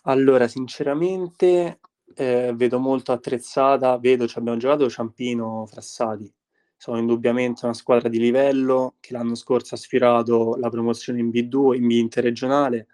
Allora, 0.02 0.48
sinceramente 0.48 1.80
eh, 2.14 2.52
vedo 2.54 2.78
molto 2.78 3.12
attrezzata, 3.12 3.98
vedo, 3.98 4.26
ci 4.26 4.38
abbiamo 4.38 4.58
giocato 4.58 4.88
Ciampino 4.88 5.66
Frassati, 5.66 6.32
sono 6.76 6.98
indubbiamente 6.98 7.64
una 7.64 7.74
squadra 7.74 8.08
di 8.08 8.18
livello 8.18 8.94
che 9.00 9.12
l'anno 9.12 9.34
scorso 9.34 9.74
ha 9.74 9.78
sfiorato 9.78 10.56
la 10.56 10.70
promozione 10.70 11.18
in 11.18 11.28
B2, 11.28 11.74
in 11.74 11.86
B 11.86 11.90
interregionale 11.90 12.86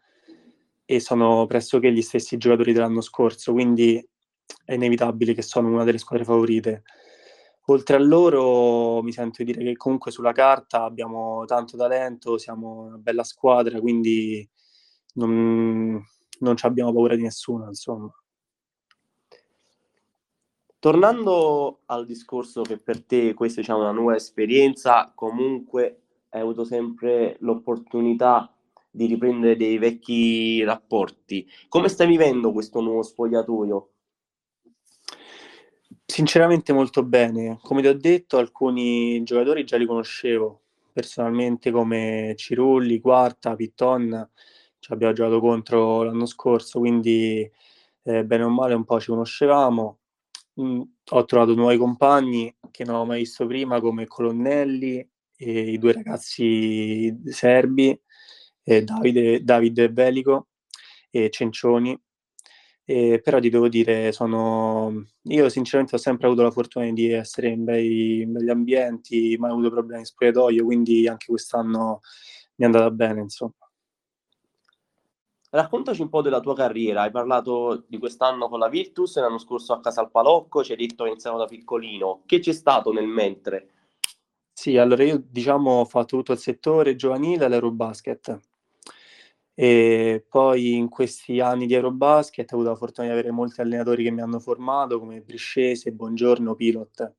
e 0.84 0.98
sono 0.98 1.46
pressoché 1.46 1.92
gli 1.92 2.02
stessi 2.02 2.38
giocatori 2.38 2.72
dell'anno 2.72 3.00
scorso, 3.00 3.52
quindi 3.52 4.04
è 4.64 4.74
inevitabile 4.74 5.34
che 5.34 5.42
sono 5.42 5.68
una 5.68 5.84
delle 5.84 5.98
squadre 5.98 6.24
favorite 6.24 6.82
oltre 7.66 7.96
a 7.96 8.00
loro 8.00 9.02
mi 9.02 9.12
sento 9.12 9.42
di 9.42 9.52
dire 9.52 9.64
che 9.64 9.76
comunque 9.76 10.10
sulla 10.10 10.32
carta 10.32 10.84
abbiamo 10.84 11.44
tanto 11.46 11.76
talento, 11.76 12.36
siamo 12.38 12.82
una 12.82 12.98
bella 12.98 13.24
squadra, 13.24 13.80
quindi 13.80 14.46
non, 15.14 16.02
non 16.40 16.54
abbiamo 16.62 16.92
paura 16.92 17.16
di 17.16 17.22
nessuno, 17.22 17.66
insomma. 17.66 18.12
Tornando 20.78 21.80
al 21.86 22.04
discorso 22.04 22.60
che 22.60 22.76
per 22.76 23.02
te 23.04 23.32
questa 23.32 23.60
è 23.60 23.62
diciamo, 23.62 23.80
una 23.80 23.92
nuova 23.92 24.16
esperienza, 24.16 25.10
comunque 25.14 26.02
hai 26.30 26.42
avuto 26.42 26.64
sempre 26.64 27.36
l'opportunità 27.40 28.54
di 28.90 29.06
riprendere 29.06 29.56
dei 29.56 29.78
vecchi 29.78 30.62
rapporti. 30.62 31.48
Come 31.68 31.88
stai 31.88 32.06
vivendo 32.06 32.52
questo 32.52 32.80
nuovo 32.80 33.02
spogliatoio? 33.02 33.93
Sinceramente 36.06 36.72
molto 36.72 37.02
bene. 37.02 37.58
Come 37.62 37.80
ti 37.80 37.88
ho 37.88 37.94
detto, 37.98 38.36
alcuni 38.38 39.22
giocatori 39.22 39.64
già 39.64 39.76
li 39.76 39.86
conoscevo 39.86 40.60
personalmente 40.92 41.70
come 41.70 42.34
Cirulli, 42.36 43.00
Quarta, 43.00 43.56
Pitton, 43.56 44.30
ci 44.78 44.92
abbiamo 44.92 45.12
giocato 45.14 45.40
contro 45.40 46.02
l'anno 46.04 46.26
scorso, 46.26 46.78
quindi 46.78 47.50
eh, 48.02 48.24
bene 48.24 48.44
o 48.44 48.48
male 48.50 48.74
un 48.74 48.84
po' 48.84 49.00
ci 49.00 49.08
conoscevamo. 49.08 49.98
Mm, 50.60 50.82
ho 51.10 51.24
trovato 51.24 51.54
nuovi 51.54 51.76
compagni 51.78 52.54
che 52.70 52.84
non 52.84 52.96
ho 52.96 53.04
mai 53.04 53.20
visto 53.20 53.46
prima 53.46 53.80
come 53.80 54.06
Colonnelli 54.06 55.08
e 55.36 55.70
i 55.72 55.78
due 55.78 55.92
ragazzi 55.94 57.12
serbi, 57.26 57.98
eh, 58.62 58.82
Davide, 58.84 59.42
Davide 59.42 59.88
Velico 59.88 60.48
e 61.10 61.30
Cencioni, 61.30 61.98
eh, 62.84 63.20
però 63.22 63.38
ti 63.40 63.48
devo 63.48 63.68
dire, 63.68 64.12
sono... 64.12 65.06
io 65.22 65.48
sinceramente 65.48 65.94
ho 65.96 65.98
sempre 65.98 66.26
avuto 66.26 66.42
la 66.42 66.50
fortuna 66.50 66.90
di 66.90 67.10
essere 67.10 67.48
in, 67.48 67.64
bei, 67.64 68.20
in 68.22 68.32
begli 68.32 68.50
ambienti, 68.50 69.36
mai 69.38 69.50
avuto 69.50 69.70
problemi 69.70 70.00
in 70.00 70.06
spogliatoio, 70.06 70.64
quindi 70.64 71.08
anche 71.08 71.26
quest'anno 71.26 72.00
mi 72.56 72.64
è 72.64 72.66
andata 72.66 72.90
bene, 72.90 73.20
insomma. 73.20 73.52
Raccontaci 75.50 76.02
un 76.02 76.08
po' 76.08 76.20
della 76.20 76.40
tua 76.40 76.54
carriera, 76.54 77.02
hai 77.02 77.12
parlato 77.12 77.84
di 77.86 77.98
quest'anno 77.98 78.48
con 78.48 78.58
la 78.58 78.68
Virtus, 78.68 79.16
l'anno 79.18 79.38
scorso 79.38 79.72
a 79.72 79.80
Casa 79.80 80.00
al 80.00 80.10
Palocco, 80.10 80.64
ci 80.64 80.72
hai 80.72 80.78
detto 80.78 81.04
che 81.04 81.10
iniziamo 81.10 81.38
da 81.38 81.46
piccolino, 81.46 82.22
che 82.26 82.40
c'è 82.40 82.52
stato 82.52 82.92
nel 82.92 83.06
mentre? 83.06 83.68
Sì, 84.52 84.76
allora 84.76 85.04
io 85.04 85.22
diciamo 85.24 85.80
ho 85.80 85.84
fatto 85.84 86.16
tutto 86.16 86.32
il 86.32 86.38
settore 86.38 86.96
giovanile 86.96 87.44
all'Eurobasket, 87.44 88.40
e 89.54 90.24
poi 90.28 90.74
in 90.74 90.88
questi 90.88 91.38
anni 91.40 91.66
di 91.66 91.74
Eurobasket 91.74 92.50
ho 92.52 92.56
avuto 92.56 92.70
la 92.70 92.76
fortuna 92.76 93.06
di 93.06 93.12
avere 93.12 93.30
molti 93.30 93.60
allenatori 93.60 94.02
che 94.02 94.10
mi 94.10 94.20
hanno 94.20 94.40
formato, 94.40 94.98
come 94.98 95.20
Briscese, 95.20 95.92
Buongiorno, 95.92 96.54
Pilot. 96.56 97.14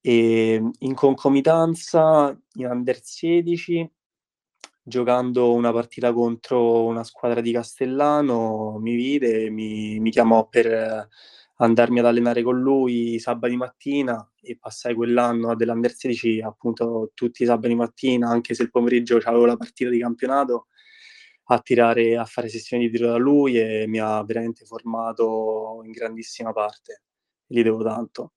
E 0.00 0.62
in 0.78 0.94
concomitanza, 0.94 2.36
in 2.54 2.66
Under 2.66 3.00
16, 3.02 3.90
giocando 4.82 5.52
una 5.52 5.72
partita 5.72 6.12
contro 6.12 6.84
una 6.86 7.04
squadra 7.04 7.40
di 7.40 7.52
Castellano, 7.52 8.78
mi 8.80 8.94
vide, 8.94 9.50
mi, 9.50 9.98
mi 10.00 10.10
chiamò 10.10 10.48
per 10.48 11.08
andarmi 11.56 12.00
ad 12.00 12.06
allenare 12.06 12.42
con 12.42 12.60
lui 12.60 13.18
sabati 13.18 13.56
mattina 13.56 14.28
e 14.40 14.58
passai 14.58 14.94
quell'anno 14.94 15.54
dell'Under 15.54 15.92
16 15.92 16.40
appunto 16.40 17.12
tutti 17.14 17.42
i 17.44 17.46
sabati 17.46 17.74
mattina, 17.74 18.28
anche 18.28 18.54
se 18.54 18.64
il 18.64 18.70
pomeriggio 18.70 19.18
avevo 19.22 19.46
la 19.46 19.56
partita 19.56 19.90
di 19.90 19.98
campionato 19.98 20.66
a 21.44 21.60
tirare, 21.60 22.16
a 22.16 22.24
fare 22.24 22.48
sessioni 22.48 22.84
di 22.88 22.96
tiro 22.96 23.08
da 23.08 23.16
lui 23.16 23.58
e 23.58 23.86
mi 23.86 23.98
ha 23.98 24.22
veramente 24.24 24.64
formato 24.64 25.82
in 25.84 25.90
grandissima 25.90 26.52
parte. 26.52 27.02
Gli 27.46 27.62
devo 27.62 27.82
tanto. 27.82 28.34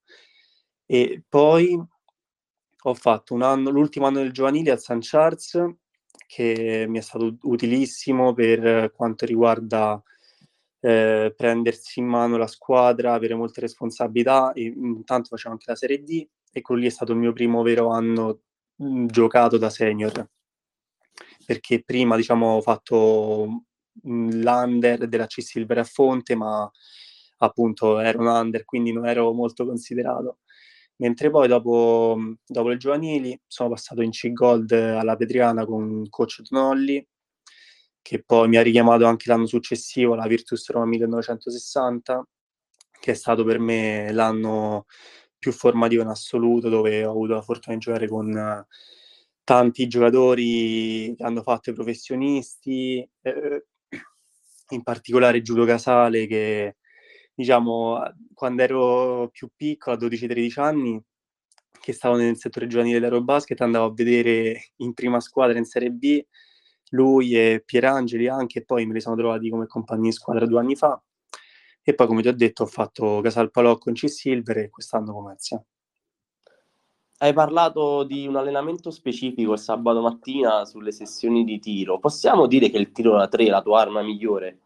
E 0.86 1.24
poi 1.28 1.80
ho 2.88 2.94
fatto 2.94 3.34
un 3.34 3.42
anno, 3.42 3.70
l'ultimo 3.70 4.06
anno 4.08 4.20
del 4.20 4.32
giovanile 4.32 4.72
a 4.72 4.78
San 4.78 5.00
Charles, 5.02 5.60
che 6.28 6.86
mi 6.88 6.98
è 6.98 7.02
stato 7.02 7.38
utilissimo 7.44 8.34
per 8.34 8.92
quanto 8.92 9.26
riguarda 9.26 10.02
eh, 10.80 11.34
prendersi 11.36 12.00
in 12.00 12.08
mano 12.08 12.38
la 12.38 12.48
squadra, 12.48 13.14
avere 13.14 13.36
molte 13.36 13.62
responsabilità. 13.62 14.54
E 14.54 14.64
intanto 14.64 15.30
facevo 15.30 15.54
anche 15.54 15.66
la 15.70 15.76
Serie 15.76 16.04
D 16.04 16.28
e 16.52 16.62
quello 16.62 16.82
lì 16.82 16.88
è 16.88 16.92
stato 16.92 17.12
il 17.12 17.18
mio 17.18 17.34
primo 17.34 17.64
vero 17.64 17.90
anno 17.90 18.42
giocato 18.76 19.58
da 19.58 19.70
senior 19.70 20.30
perché 21.46 21.84
prima 21.84 22.16
diciamo 22.16 22.56
ho 22.56 22.62
fatto 22.62 23.64
l'under 24.04 25.08
della 25.08 25.28
C 25.28 25.42
Silver 25.42 25.80
a 25.80 25.84
Fonte, 25.84 26.36
ma 26.36 26.70
appunto 27.38 28.00
ero 28.00 28.20
un 28.20 28.28
under, 28.28 28.66
quindi 28.66 28.92
non 28.92 29.06
ero 29.08 29.32
molto 29.34 29.66
considerato. 29.66 30.40
Mentre 30.98 31.30
poi 31.30 31.48
dopo, 31.48 32.18
dopo 32.46 32.70
le 32.70 32.78
giovanili 32.78 33.38
sono 33.48 33.70
passato 33.70 34.02
in 34.02 34.12
C-Gold 34.12 34.72
alla 34.72 35.16
Petriana 35.18 35.66
con 35.66 36.08
coach 36.10 36.42
Tonolli, 36.44 37.06
che 38.02 38.24
poi 38.24 38.48
mi 38.48 38.58
ha 38.58 38.62
richiamato 38.62 39.06
anche 39.06 39.30
l'anno 39.30 39.46
successivo 39.48 40.14
alla 40.14 40.28
Virtus 40.28 40.70
Roma 40.70 40.86
1960, 40.86 42.28
che 43.00 43.12
è 43.12 43.14
stato 43.14 43.44
per 43.44 43.60
me 43.60 44.12
l'anno 44.14 44.86
più 45.38 45.52
formativo 45.52 46.02
in 46.02 46.08
assoluto, 46.08 46.70
dove 46.70 47.04
ho 47.04 47.12
avuto 47.12 47.34
la 47.34 47.42
fortuna 47.42 47.76
di 47.76 47.82
giocare 47.82 48.08
con 48.08 48.66
tanti 49.46 49.88
giocatori 49.88 51.16
che 51.16 51.24
hanno 51.24 51.42
fatto 51.44 51.70
i 51.70 51.74
professionisti, 51.74 53.08
eh, 53.22 53.66
in 54.72 54.84
particolare 54.84 55.42
Giulio 55.42 55.66
Casale 55.66 56.28
che 56.28 56.78
diciamo 57.34 58.02
quando 58.34 58.64
ero 58.64 59.30
più 59.32 59.50
piccolo, 59.56 59.96
a 59.96 60.00
12-13 60.00 60.60
anni, 60.60 61.02
che 61.80 61.94
stavo 61.94 62.18
nel 62.18 62.38
settore 62.38 62.68
giovanile 62.68 63.00
dell'Aerobasket, 63.00 63.62
andavo 63.62 63.86
a 63.86 63.94
vedere 63.94 64.72
in 64.78 64.94
prima 64.94 65.20
squadra 65.20 65.58
in 65.58 65.66
Serie 65.66 65.92
B 65.92 66.26
lui 66.92 67.36
e 67.36 67.64
Pierangeli 67.66 68.28
anche, 68.28 68.60
e 68.60 68.66
poi 68.66 68.86
me 68.86 68.94
li 68.94 69.02
sono 69.02 69.16
trovati 69.16 69.50
come 69.50 69.68
compagni 69.68 70.08
in 70.08 70.14
squadra 70.14 70.46
due 70.46 70.60
anni 70.60 70.76
fa. 70.76 71.02
E 71.84 71.94
poi, 71.94 72.08
come 72.08 72.22
ti 72.22 72.28
ho 72.30 72.34
detto, 72.34 72.64
ho 72.64 72.66
fatto 72.68 73.22
Casal 73.22 73.52
Palocco 73.52 73.90
in 73.90 73.96
C-Silver 73.96 74.58
e 74.58 74.70
quest'anno 74.70 75.14
Comezia. 75.14 75.64
Hai 77.18 77.34
parlato 77.34 78.04
di 78.04 78.26
un 78.26 78.38
allenamento 78.38 78.90
specifico 78.90 79.52
il 79.52 79.60
sabato 79.60 80.02
mattina 80.02 80.64
sulle 80.64 80.94
sessioni 80.94 81.44
di 81.44 81.60
tiro. 81.60 82.00
Possiamo 82.00 82.48
dire 82.48 82.70
che 82.70 82.78
il 82.78 82.94
tiro 82.94 83.18
da 83.18 83.28
tre 83.28 83.46
è 83.46 83.50
la 83.50 83.62
tua 83.62 83.82
arma 83.82 84.02
migliore? 84.02 84.60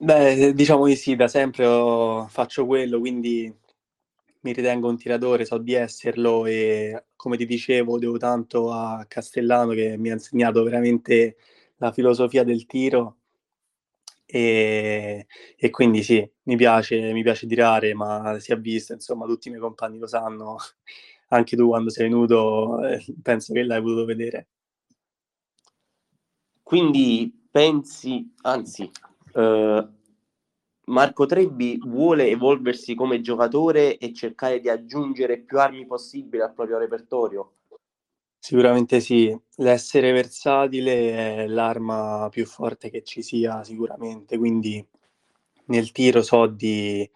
Beh, 0.00 0.52
diciamo 0.54 0.86
di 0.86 0.94
sì, 0.96 1.16
da 1.16 1.26
sempre 1.28 1.66
faccio 2.28 2.66
quello, 2.66 2.98
quindi 3.00 3.52
mi 4.40 4.52
ritengo 4.52 4.88
un 4.88 4.96
tiratore, 4.96 5.44
so 5.44 5.58
di 5.58 5.74
esserlo 5.74 6.46
e 6.46 7.06
come 7.16 7.36
ti 7.36 7.44
dicevo 7.46 7.98
devo 7.98 8.16
tanto 8.16 8.70
a 8.72 9.04
Castellano 9.08 9.72
che 9.72 9.96
mi 9.98 10.10
ha 10.10 10.12
insegnato 10.14 10.62
veramente 10.62 11.36
la 11.78 11.90
filosofia 11.92 12.44
del 12.44 12.64
tiro 12.66 13.16
e, 14.26 15.26
e 15.56 15.70
quindi 15.70 16.02
sì, 16.02 16.28
mi 16.44 16.56
piace, 16.56 17.12
mi 17.12 17.22
piace 17.22 17.46
tirare, 17.46 17.94
ma 17.94 18.38
si 18.38 18.52
è 18.52 18.58
visto, 18.58 18.92
insomma 18.92 19.26
tutti 19.26 19.48
i 19.48 19.50
miei 19.50 19.62
compagni 19.62 19.98
lo 19.98 20.06
sanno, 20.06 20.56
anche 21.28 21.56
tu 21.56 21.68
quando 21.68 21.90
sei 21.90 22.08
venuto 22.08 22.84
eh, 22.86 23.04
penso 23.22 23.52
che 23.52 23.62
l'hai 23.62 23.80
potuto 23.82 24.04
vedere. 24.04 24.48
Quindi 26.62 27.46
pensi, 27.50 28.34
anzi, 28.42 28.90
eh, 29.34 29.88
Marco 30.84 31.26
Trebbi 31.26 31.78
vuole 31.84 32.28
evolversi 32.28 32.94
come 32.94 33.20
giocatore 33.20 33.98
e 33.98 34.12
cercare 34.12 34.60
di 34.60 34.68
aggiungere 34.68 35.38
più 35.38 35.58
armi 35.58 35.86
possibili 35.86 36.42
al 36.42 36.52
proprio 36.52 36.78
repertorio? 36.78 37.52
Sicuramente 38.38 39.00
sì, 39.00 39.36
l'essere 39.56 40.12
versatile 40.12 41.42
è 41.42 41.46
l'arma 41.46 42.28
più 42.30 42.46
forte 42.46 42.88
che 42.88 43.02
ci 43.02 43.20
sia 43.20 43.64
sicuramente, 43.64 44.38
quindi 44.38 44.84
nel 45.66 45.92
tiro 45.92 46.22
so 46.22 46.46
di, 46.46 47.08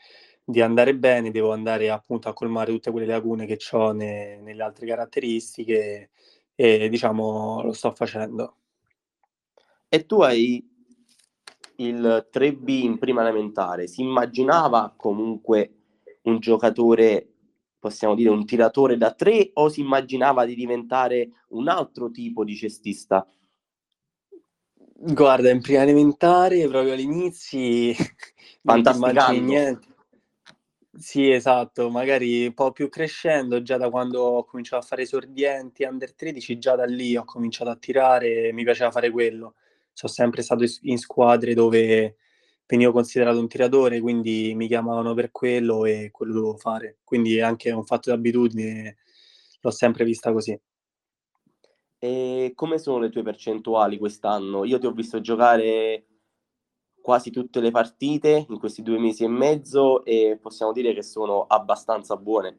di 0.52 0.60
andare 0.60 0.94
bene, 0.94 1.30
devo 1.30 1.52
andare 1.52 1.90
appunto 1.90 2.28
a 2.28 2.34
colmare 2.34 2.70
tutte 2.70 2.90
quelle 2.90 3.06
lacune 3.06 3.46
che 3.46 3.58
ho 3.72 3.92
ne, 3.92 4.36
nelle 4.36 4.62
altre 4.62 4.86
caratteristiche 4.86 6.10
e 6.54 6.88
diciamo 6.88 7.62
lo 7.62 7.72
sto 7.72 7.90
facendo. 7.92 8.56
E 9.88 10.06
tu 10.06 10.20
hai 10.20 10.64
il 11.76 12.28
3B 12.30 12.68
in 12.68 12.98
prima 12.98 13.22
elementare, 13.22 13.86
si 13.86 14.02
immaginava 14.02 14.92
comunque 14.94 15.74
un 16.22 16.38
giocatore, 16.38 17.28
possiamo 17.78 18.14
dire 18.14 18.28
un 18.28 18.44
tiratore 18.44 18.96
da 18.96 19.12
tre 19.12 19.50
o 19.54 19.68
si 19.70 19.80
immaginava 19.80 20.44
di 20.44 20.54
diventare 20.54 21.30
un 21.48 21.68
altro 21.68 22.10
tipo 22.10 22.44
di 22.44 22.54
cestista? 22.54 23.26
Guarda, 24.94 25.50
in 25.50 25.60
prima 25.60 25.82
elementare, 25.82 26.68
proprio 26.68 26.92
all'inizio, 26.92 27.94
non 28.62 28.82
ti 28.82 29.40
niente. 29.40 29.91
Sì, 30.94 31.30
esatto, 31.30 31.88
magari 31.88 32.44
un 32.46 32.52
po' 32.52 32.70
più 32.70 32.90
crescendo, 32.90 33.62
già 33.62 33.78
da 33.78 33.88
quando 33.88 34.20
ho 34.20 34.44
cominciato 34.44 34.82
a 34.82 34.86
fare 34.86 35.02
esordienti 35.02 35.84
under 35.84 36.14
13, 36.14 36.58
già 36.58 36.74
da 36.76 36.84
lì 36.84 37.16
ho 37.16 37.24
cominciato 37.24 37.70
a 37.70 37.76
tirare 37.76 38.48
e 38.48 38.52
mi 38.52 38.62
piaceva 38.62 38.90
fare 38.90 39.10
quello 39.10 39.54
sono 39.94 40.10
sempre 40.12 40.40
stato 40.42 40.64
in 40.82 40.96
squadre 40.98 41.52
dove 41.54 42.16
venivo 42.66 42.92
considerato 42.92 43.38
un 43.38 43.48
tiratore, 43.48 44.00
quindi 44.00 44.52
mi 44.54 44.66
chiamavano 44.66 45.12
per 45.14 45.30
quello 45.30 45.84
e 45.86 46.10
quello 46.10 46.32
dovevo 46.34 46.56
fare. 46.56 46.98
Quindi 47.04 47.36
è 47.36 47.40
anche 47.42 47.70
un 47.70 47.84
fatto 47.84 48.10
di 48.10 48.16
abitudine, 48.16 48.96
l'ho 49.60 49.70
sempre 49.70 50.04
vista 50.04 50.32
così. 50.32 50.58
E 51.98 52.52
come 52.54 52.78
sono 52.78 52.98
le 52.98 53.10
tue 53.10 53.22
percentuali 53.22 53.96
quest'anno? 53.96 54.64
Io 54.64 54.78
ti 54.78 54.86
ho 54.86 54.92
visto 54.92 55.20
giocare 55.20 56.06
quasi 57.02 57.30
tutte 57.30 57.60
le 57.60 57.70
partite 57.70 58.46
in 58.48 58.58
questi 58.58 58.82
due 58.82 58.98
mesi 58.98 59.24
e 59.24 59.28
mezzo 59.28 60.04
e 60.04 60.38
possiamo 60.40 60.72
dire 60.72 60.94
che 60.94 61.02
sono 61.02 61.44
abbastanza 61.46 62.16
buone. 62.16 62.56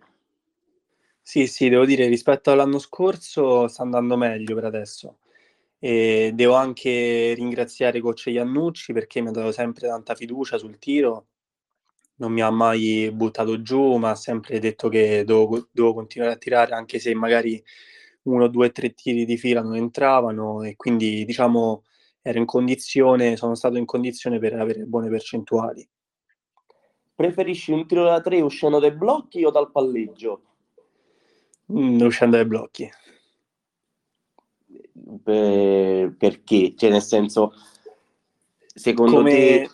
Sì, 1.21 1.47
sì, 1.47 1.69
devo 1.69 1.85
dire 1.85 2.07
rispetto 2.07 2.51
all'anno 2.51 2.77
scorso 2.79 3.67
sta 3.67 3.81
andando 3.81 4.17
meglio 4.17 4.55
per 4.55 4.65
adesso. 4.65 5.19
E 5.79 6.31
devo 6.33 6.53
anche 6.55 7.33
ringraziare 7.33 8.01
coach 8.01 8.27
Iannucci 8.27 8.93
perché 8.93 9.21
mi 9.21 9.29
ha 9.29 9.31
dato 9.31 9.51
sempre 9.51 9.87
tanta 9.87 10.15
fiducia 10.15 10.57
sul 10.57 10.77
tiro, 10.77 11.27
non 12.15 12.31
mi 12.31 12.41
ha 12.41 12.49
mai 12.51 13.09
buttato 13.11 13.61
giù, 13.61 13.95
ma 13.97 14.11
ha 14.11 14.15
sempre 14.15 14.59
detto 14.59 14.89
che 14.89 15.23
devo, 15.25 15.67
devo 15.71 15.93
continuare 15.93 16.33
a 16.33 16.37
tirare 16.37 16.73
anche 16.73 16.99
se 16.99 17.13
magari 17.15 17.61
uno, 18.23 18.47
due, 18.47 18.71
tre 18.71 18.93
tiri 18.93 19.25
di 19.25 19.37
fila 19.37 19.61
non 19.61 19.75
entravano 19.75 20.63
e 20.63 20.75
quindi 20.75 21.25
diciamo 21.25 21.83
ero 22.23 22.39
in 22.39 22.45
condizione, 22.45 23.37
sono 23.37 23.53
stato 23.53 23.77
in 23.77 23.85
condizione 23.85 24.39
per 24.39 24.53
avere 24.53 24.85
buone 24.85 25.09
percentuali. 25.09 25.87
Preferisci 27.13 27.71
un 27.71 27.85
tiro 27.85 28.05
da 28.05 28.19
tre 28.21 28.41
uscendo 28.41 28.79
dai 28.79 28.91
blocchi 28.91 29.45
o 29.45 29.51
dal 29.51 29.69
palleggio? 29.69 30.41
Mm, 31.71 32.01
uscendo 32.01 32.37
dai 32.37 32.45
blocchi 32.47 32.89
per, 35.21 36.15
perché? 36.17 36.73
Cioè, 36.75 36.89
nel 36.89 37.01
senso, 37.01 37.53
secondo 38.73 39.17
Come... 39.17 39.31
te... 39.31 39.69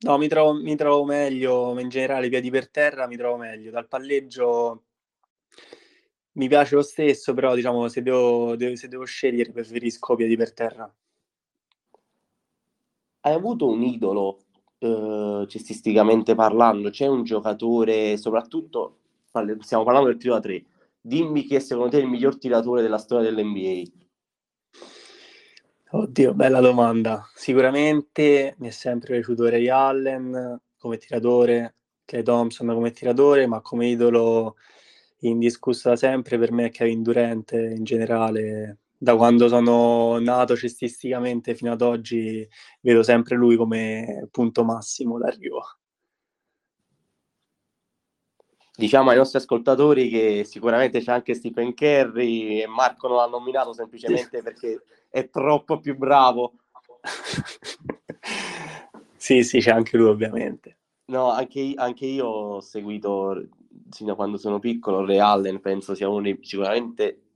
No, 0.00 0.16
mi 0.16 0.28
trovo, 0.28 0.54
mi 0.54 0.76
trovo 0.76 1.04
meglio, 1.04 1.78
in 1.78 1.88
generale, 1.88 2.28
piedi 2.28 2.50
per 2.50 2.70
terra 2.70 3.08
mi 3.08 3.16
trovo 3.16 3.36
meglio. 3.36 3.72
Dal 3.72 3.88
palleggio 3.88 4.84
mi 6.32 6.46
piace 6.46 6.76
lo 6.76 6.82
stesso, 6.82 7.34
però 7.34 7.56
diciamo, 7.56 7.88
se 7.88 8.02
devo, 8.02 8.56
se 8.76 8.86
devo 8.86 9.04
scegliere 9.04 9.50
preferisco 9.50 10.14
piedi 10.14 10.36
per 10.36 10.52
terra. 10.52 10.92
Hai 13.20 13.34
avuto 13.34 13.68
un 13.68 13.82
idolo, 13.82 14.38
eh, 14.78 15.44
cestisticamente 15.48 16.34
parlando? 16.34 16.90
C'è 16.90 17.06
un 17.06 17.24
giocatore, 17.24 18.16
soprattutto, 18.16 18.98
stiamo 19.60 19.84
parlando 19.84 20.08
del 20.08 20.18
tiro 20.18 20.34
da 20.34 20.40
tre, 20.40 20.64
dimmi 21.00 21.42
chi 21.42 21.56
è 21.56 21.58
secondo 21.58 21.90
te 21.90 21.98
il 21.98 22.06
miglior 22.06 22.38
tiratore 22.38 22.80
della 22.80 22.98
storia 22.98 23.28
dell'NBA. 23.28 23.90
Oddio, 25.90 26.34
bella 26.34 26.60
domanda. 26.60 27.26
Sicuramente 27.34 28.54
mi 28.58 28.68
è 28.68 28.70
sempre 28.70 29.14
piaciuto 29.14 29.48
Ray 29.48 29.68
Allen 29.68 30.60
come 30.78 30.96
tiratore, 30.98 31.74
Clay 32.04 32.22
Thompson 32.22 32.68
come 32.68 32.92
tiratore, 32.92 33.46
ma 33.46 33.60
come 33.60 33.88
idolo 33.88 34.56
indiscusso 35.20 35.88
da 35.88 35.96
sempre 35.96 36.38
per 36.38 36.52
me 36.52 36.66
è 36.66 36.70
Kevin 36.70 37.02
Durant 37.02 37.52
in 37.52 37.82
generale. 37.84 38.78
Da 39.00 39.16
quando 39.16 39.48
sono 39.48 40.18
nato 40.18 40.56
cestisticamente 40.56 41.54
fino 41.54 41.72
ad 41.72 41.82
oggi 41.82 42.46
vedo 42.80 43.02
sempre 43.02 43.36
lui 43.36 43.56
come 43.56 44.28
punto 44.30 44.64
massimo 44.64 45.18
d'arrivo 45.18 45.62
diciamo 48.78 49.10
ai 49.10 49.16
nostri 49.16 49.38
ascoltatori 49.38 50.08
che 50.08 50.44
sicuramente 50.44 51.00
c'è 51.00 51.10
anche 51.10 51.34
Stephen 51.34 51.74
Curry 51.74 52.62
e 52.62 52.66
Marco 52.68 53.08
non 53.08 53.16
l'ha 53.16 53.26
nominato 53.26 53.72
semplicemente 53.72 54.40
perché 54.40 54.84
è 55.10 55.28
troppo 55.28 55.80
più 55.80 55.96
bravo. 55.96 56.52
sì, 59.16 59.42
sì, 59.42 59.58
c'è 59.58 59.72
anche 59.72 59.96
lui 59.96 60.08
ovviamente. 60.08 60.76
No, 61.06 61.30
anche, 61.30 61.72
anche 61.74 62.06
io 62.06 62.26
ho 62.26 62.60
seguito 62.60 63.48
sin 63.90 64.06
da 64.06 64.14
quando 64.14 64.36
sono 64.36 64.60
piccolo 64.60 65.04
Ray 65.04 65.18
Allen, 65.18 65.60
penso 65.60 65.96
sia 65.96 66.08
uno 66.08 66.22
dei 66.22 66.38
sicuramente, 66.40 67.27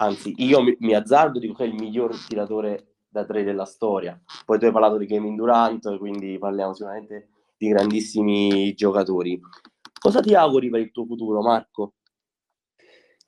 anzi 0.00 0.34
io 0.38 0.62
mi, 0.62 0.76
mi 0.80 0.94
azzardo 0.94 1.38
dico 1.38 1.54
che 1.54 1.64
è 1.64 1.66
il 1.66 1.74
miglior 1.74 2.16
tiratore 2.26 2.86
da 3.08 3.24
tre 3.24 3.42
della 3.42 3.64
storia. 3.64 4.20
Poi 4.44 4.58
tu 4.58 4.64
hai 4.64 4.72
parlato 4.72 4.96
di 4.96 5.06
Kevin 5.06 5.36
Durant, 5.36 5.98
quindi 5.98 6.38
parliamo 6.38 6.74
sicuramente 6.74 7.28
di 7.56 7.68
grandissimi 7.68 8.72
giocatori. 8.74 9.40
Cosa 10.00 10.20
ti 10.20 10.34
auguri 10.34 10.70
per 10.70 10.80
il 10.80 10.90
tuo 10.92 11.04
futuro, 11.04 11.42
Marco? 11.42 11.94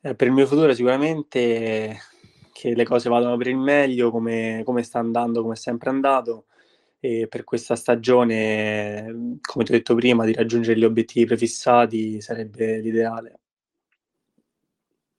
Eh, 0.01 0.15
per 0.15 0.27
il 0.27 0.33
mio 0.33 0.47
futuro 0.47 0.73
sicuramente 0.73 1.99
che 2.53 2.75
le 2.75 2.85
cose 2.85 3.09
vadano 3.09 3.37
per 3.37 3.49
il 3.49 3.59
meglio, 3.59 4.11
come, 4.11 4.63
come 4.65 4.83
sta 4.83 4.99
andando, 4.99 5.43
come 5.43 5.55
è 5.55 5.57
sempre 5.57 5.91
andato. 5.91 6.47
E 6.99 7.27
per 7.29 7.43
questa 7.43 7.75
stagione, 7.75 9.39
come 9.41 9.65
ti 9.65 9.73
ho 9.73 9.75
detto 9.75 9.95
prima, 9.97 10.25
di 10.25 10.33
raggiungere 10.33 10.79
gli 10.79 10.85
obiettivi 10.85 11.27
prefissati 11.27 12.21
sarebbe 12.21 12.79
l'ideale. 12.79 13.42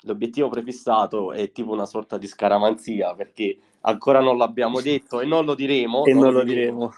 L'obiettivo 0.04 0.50
prefissato 0.50 1.32
è 1.32 1.52
tipo 1.52 1.72
una 1.72 1.86
sorta 1.86 2.18
di 2.18 2.28
scaramanzia 2.28 3.14
perché 3.16 3.58
ancora 3.82 4.20
non 4.20 4.38
l'abbiamo 4.38 4.82
detto 4.82 5.22
e 5.22 5.26
non 5.26 5.46
lo 5.46 5.56
diremo. 5.56 6.06
E 6.06 6.14
non, 6.14 6.24
non 6.24 6.34
lo 6.34 6.44
diremo. 6.44 6.72
diremo. 6.72 6.94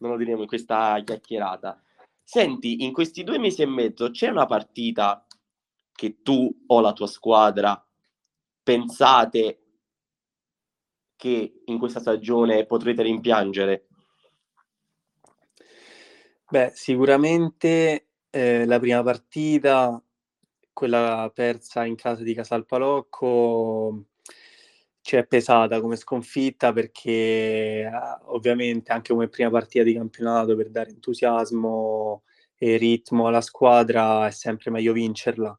Non 0.00 0.10
lo 0.10 0.16
diremo 0.16 0.42
in 0.42 0.48
questa 0.48 1.00
chiacchierata. 1.04 1.82
Senti, 2.22 2.84
in 2.84 2.92
questi 2.92 3.24
due 3.24 3.38
mesi 3.38 3.62
e 3.62 3.66
mezzo 3.66 4.10
c'è 4.10 4.28
una 4.28 4.44
partita 4.44 5.24
che 5.92 6.20
tu 6.22 6.64
o 6.66 6.80
la 6.80 6.92
tua 6.92 7.06
squadra 7.06 7.82
pensate 8.62 9.62
che 11.16 11.62
in 11.64 11.78
questa 11.78 12.00
stagione 12.00 12.66
potrete 12.66 13.02
rimpiangere? 13.02 13.86
Beh, 16.48 16.70
sicuramente 16.74 18.10
eh, 18.30 18.64
la 18.66 18.78
prima 18.78 19.02
partita 19.02 20.00
quella 20.78 21.28
persa 21.34 21.84
in 21.84 21.96
casa 21.96 22.22
di 22.22 22.34
Casalpalocco 22.34 24.04
ci 25.00 25.16
è 25.16 25.26
pesata 25.26 25.80
come 25.80 25.96
sconfitta 25.96 26.72
perché 26.72 27.10
eh, 27.10 27.90
ovviamente 28.26 28.92
anche 28.92 29.12
come 29.12 29.26
prima 29.26 29.50
partita 29.50 29.82
di 29.82 29.94
campionato 29.94 30.54
per 30.54 30.70
dare 30.70 30.90
entusiasmo 30.90 32.22
e 32.56 32.76
ritmo 32.76 33.26
alla 33.26 33.40
squadra 33.40 34.28
è 34.28 34.30
sempre 34.30 34.70
meglio 34.70 34.92
vincerla. 34.92 35.58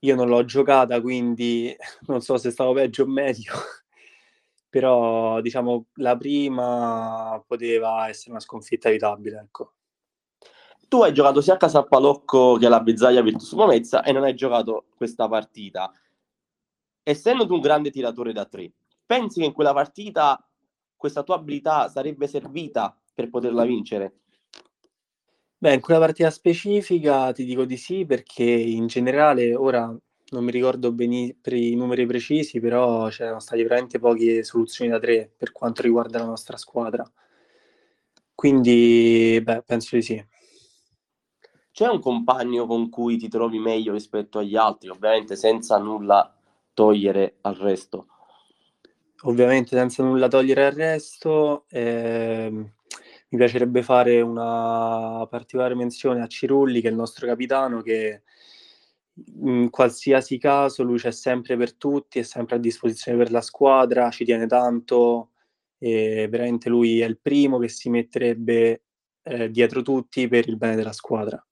Io 0.00 0.14
non 0.14 0.28
l'ho 0.28 0.44
giocata, 0.44 1.00
quindi 1.00 1.74
non 2.06 2.20
so 2.20 2.36
se 2.36 2.52
stavo 2.52 2.74
peggio 2.74 3.02
o 3.02 3.06
meglio, 3.06 3.54
però 4.70 5.40
diciamo 5.40 5.86
la 5.94 6.16
prima 6.16 7.42
poteva 7.44 8.08
essere 8.08 8.30
una 8.30 8.40
sconfitta 8.40 8.88
evitabile, 8.88 9.40
ecco. 9.40 9.72
Tu 10.92 11.00
hai 11.00 11.14
giocato 11.14 11.40
sia 11.40 11.54
a 11.54 11.56
Casalpalocco 11.56 12.58
che 12.58 12.66
alla 12.66 12.80
Bezzaglia 12.80 13.22
Virtus 13.22 13.54
Pomezia 13.54 14.02
e 14.02 14.12
non 14.12 14.24
hai 14.24 14.34
giocato 14.34 14.88
questa 14.94 15.26
partita 15.26 15.90
essendo 17.02 17.46
tu 17.46 17.54
un 17.54 17.60
grande 17.60 17.90
tiratore 17.90 18.34
da 18.34 18.44
tre, 18.44 18.70
pensi 19.06 19.40
che 19.40 19.46
in 19.46 19.54
quella 19.54 19.72
partita 19.72 20.46
questa 20.94 21.22
tua 21.22 21.36
abilità 21.36 21.88
sarebbe 21.88 22.26
servita 22.26 22.94
per 23.14 23.30
poterla 23.30 23.64
vincere? 23.64 24.16
Beh, 25.56 25.72
in 25.72 25.80
quella 25.80 25.98
partita 25.98 26.28
specifica 26.28 27.32
ti 27.32 27.46
dico 27.46 27.64
di 27.64 27.78
sì, 27.78 28.04
perché 28.04 28.44
in 28.44 28.86
generale 28.86 29.54
ora 29.54 29.86
non 29.86 30.44
mi 30.44 30.50
ricordo 30.50 30.92
bene 30.92 31.34
per 31.40 31.54
i 31.54 31.74
numeri 31.74 32.04
precisi, 32.04 32.60
però 32.60 33.08
c'erano 33.08 33.40
state 33.40 33.62
veramente 33.62 33.98
poche 33.98 34.44
soluzioni 34.44 34.90
da 34.90 34.98
tre 34.98 35.32
per 35.34 35.52
quanto 35.52 35.80
riguarda 35.80 36.18
la 36.18 36.26
nostra 36.26 36.58
squadra. 36.58 37.10
Quindi, 38.34 39.40
beh, 39.42 39.62
penso 39.62 39.96
di 39.96 40.02
sì. 40.02 40.26
C'è 41.72 41.88
un 41.88 42.00
compagno 42.00 42.66
con 42.66 42.90
cui 42.90 43.16
ti 43.16 43.28
trovi 43.28 43.58
meglio 43.58 43.94
rispetto 43.94 44.38
agli 44.38 44.56
altri, 44.56 44.90
ovviamente 44.90 45.36
senza 45.36 45.78
nulla 45.78 46.30
togliere 46.74 47.36
al 47.40 47.54
resto. 47.54 48.08
Ovviamente 49.22 49.74
senza 49.74 50.02
nulla 50.02 50.28
togliere 50.28 50.66
al 50.66 50.72
resto, 50.72 51.64
eh, 51.70 52.50
mi 52.50 53.38
piacerebbe 53.38 53.82
fare 53.82 54.20
una 54.20 55.26
particolare 55.30 55.74
menzione 55.74 56.20
a 56.20 56.26
Cirulli, 56.26 56.82
che 56.82 56.88
è 56.88 56.90
il 56.90 56.96
nostro 56.96 57.26
capitano, 57.26 57.80
che 57.80 58.22
in 59.40 59.70
qualsiasi 59.70 60.36
caso 60.36 60.82
lui 60.82 60.98
c'è 60.98 61.10
sempre 61.10 61.56
per 61.56 61.74
tutti, 61.74 62.18
è 62.18 62.22
sempre 62.22 62.56
a 62.56 62.58
disposizione 62.58 63.16
per 63.16 63.30
la 63.30 63.40
squadra, 63.40 64.10
ci 64.10 64.26
tiene 64.26 64.46
tanto, 64.46 65.30
e 65.78 66.28
veramente 66.28 66.68
lui 66.68 67.00
è 67.00 67.06
il 67.06 67.18
primo 67.18 67.58
che 67.58 67.68
si 67.68 67.88
metterebbe 67.88 68.82
eh, 69.22 69.50
dietro 69.50 69.80
tutti 69.80 70.28
per 70.28 70.46
il 70.48 70.58
bene 70.58 70.76
della 70.76 70.92
squadra. 70.92 71.42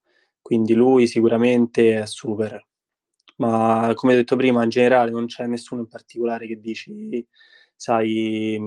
Quindi 0.50 0.74
lui 0.74 1.06
sicuramente 1.06 2.00
è 2.00 2.06
super 2.06 2.66
ma 3.36 3.92
come 3.94 4.16
detto 4.16 4.34
prima, 4.34 4.64
in 4.64 4.68
generale 4.68 5.12
non 5.12 5.26
c'è 5.26 5.46
nessuno 5.46 5.82
in 5.82 5.86
particolare 5.86 6.48
che 6.48 6.60
dici, 6.60 7.24
sai, 7.76 8.60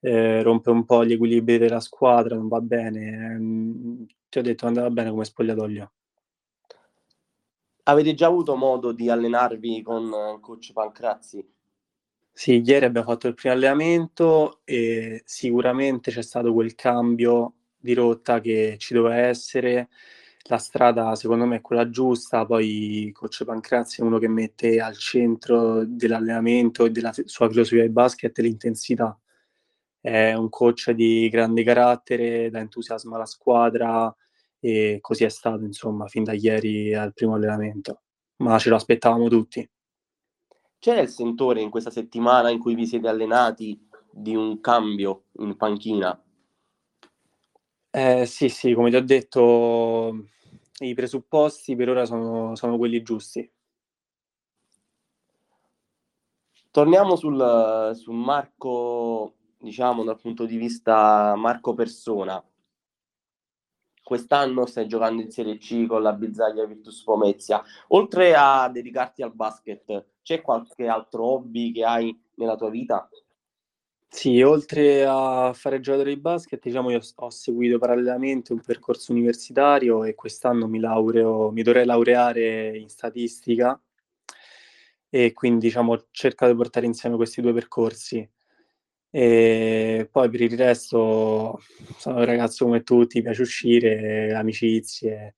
eh, 0.00 0.42
rompe 0.42 0.70
un 0.70 0.84
po' 0.84 1.04
gli 1.04 1.12
equilibri 1.12 1.56
della 1.56 1.78
squadra, 1.78 2.34
non 2.34 2.48
va 2.48 2.60
bene. 2.60 3.38
Mm, 3.38 4.02
ti 4.28 4.38
ho 4.38 4.42
detto 4.42 4.66
andava 4.66 4.90
bene 4.90 5.10
come 5.10 5.24
spogliatoio. 5.24 5.92
Avete 7.84 8.14
già 8.14 8.26
avuto 8.26 8.56
modo 8.56 8.92
di 8.92 9.08
allenarvi 9.08 9.82
con 9.82 10.38
coach 10.40 10.72
Pancrazzi? 10.72 11.48
Sì, 12.30 12.60
ieri 12.66 12.86
abbiamo 12.86 13.06
fatto 13.06 13.28
il 13.28 13.34
primo 13.34 13.54
allenamento 13.54 14.62
e 14.64 15.22
sicuramente 15.24 16.10
c'è 16.10 16.22
stato 16.22 16.52
quel 16.52 16.74
cambio 16.74 17.54
di 17.78 17.94
rotta 17.94 18.40
che 18.40 18.74
ci 18.78 18.92
doveva 18.92 19.16
essere 19.16 19.88
la 20.46 20.58
strada 20.58 21.14
secondo 21.14 21.46
me 21.46 21.56
è 21.56 21.60
quella 21.60 21.88
giusta, 21.88 22.44
poi 22.44 23.10
coach 23.14 23.44
Pancrazzi 23.44 24.00
è 24.00 24.04
uno 24.04 24.18
che 24.18 24.28
mette 24.28 24.80
al 24.80 24.96
centro 24.96 25.84
dell'allenamento 25.86 26.84
e 26.84 26.90
della 26.90 27.12
sua 27.24 27.48
filosofia 27.48 27.82
di 27.82 27.90
basket 27.90 28.38
l'intensità. 28.40 29.18
È 30.00 30.34
un 30.34 30.50
coach 30.50 30.90
di 30.90 31.28
grande 31.30 31.64
carattere, 31.64 32.50
dà 32.50 32.58
entusiasmo 32.58 33.14
alla 33.14 33.24
squadra 33.24 34.14
e 34.60 34.98
così 35.00 35.24
è 35.24 35.30
stato 35.30 35.64
insomma 35.64 36.08
fin 36.08 36.24
da 36.24 36.32
ieri 36.32 36.94
al 36.94 37.14
primo 37.14 37.34
allenamento, 37.34 38.02
ma 38.36 38.58
ce 38.58 38.68
lo 38.68 38.76
aspettavamo 38.76 39.28
tutti. 39.28 39.66
C'è 40.78 41.00
il 41.00 41.08
sentore 41.08 41.62
in 41.62 41.70
questa 41.70 41.90
settimana 41.90 42.50
in 42.50 42.58
cui 42.58 42.74
vi 42.74 42.86
siete 42.86 43.08
allenati 43.08 43.88
di 44.10 44.34
un 44.36 44.60
cambio 44.60 45.24
in 45.38 45.56
panchina? 45.56 46.23
Eh, 47.96 48.26
sì, 48.26 48.48
sì, 48.48 48.74
come 48.74 48.90
ti 48.90 48.96
ho 48.96 49.04
detto, 49.04 50.26
i 50.80 50.94
presupposti 50.94 51.76
per 51.76 51.90
ora 51.90 52.04
sono, 52.04 52.56
sono 52.56 52.76
quelli 52.76 53.02
giusti. 53.02 53.48
Torniamo 56.72 57.14
sul, 57.14 57.92
su 57.94 58.10
Marco, 58.10 59.34
diciamo 59.58 60.02
dal 60.02 60.20
punto 60.20 60.44
di 60.44 60.56
vista 60.56 61.34
Marco 61.36 61.72
Persona. 61.72 62.44
Quest'anno 64.02 64.66
stai 64.66 64.86
giocando 64.86 65.22
in 65.22 65.30
Serie 65.30 65.56
C 65.58 65.86
con 65.86 66.02
la 66.02 66.12
Bizzaglia 66.12 66.66
Virtus 66.66 67.02
Pomezia. 67.02 67.62
Oltre 67.88 68.34
a 68.34 68.68
dedicarti 68.68 69.22
al 69.22 69.34
basket, 69.34 70.06
c'è 70.22 70.42
qualche 70.42 70.86
altro 70.88 71.24
hobby 71.24 71.72
che 71.72 71.84
hai 71.84 72.20
nella 72.34 72.56
tua 72.56 72.70
vita? 72.70 73.08
Sì, 74.12 74.40
oltre 74.42 75.04
a 75.04 75.52
fare 75.54 75.80
giocatore 75.80 76.14
di 76.14 76.20
basket, 76.20 76.60
diciamo, 76.62 76.90
io 76.90 77.00
ho 77.16 77.30
seguito 77.30 77.78
parallelamente 77.78 78.52
un 78.52 78.60
percorso 78.60 79.10
universitario 79.12 80.04
e 80.04 80.14
quest'anno 80.14 80.68
mi 80.68 80.78
laureo, 80.78 81.50
mi 81.50 81.62
dovrei 81.62 81.84
laureare 81.84 82.76
in 82.78 82.88
statistica 82.88 83.78
e 85.12 85.32
quindi 85.32 85.66
diciamo, 85.66 85.92
ho 85.92 86.06
cercato 86.10 86.50
di 86.50 86.56
portare 86.58 86.86
insieme 86.86 87.16
questi 87.16 87.40
due 87.40 87.52
percorsi. 87.52 88.28
E 89.10 90.08
poi 90.10 90.28
per 90.28 90.40
il 90.40 90.56
resto 90.56 91.60
sono 91.98 92.16
un 92.18 92.24
ragazzo 92.24 92.64
come 92.64 92.82
tutti, 92.82 93.22
piace 93.22 93.42
uscire, 93.42 94.32
amicizie, 94.34 95.36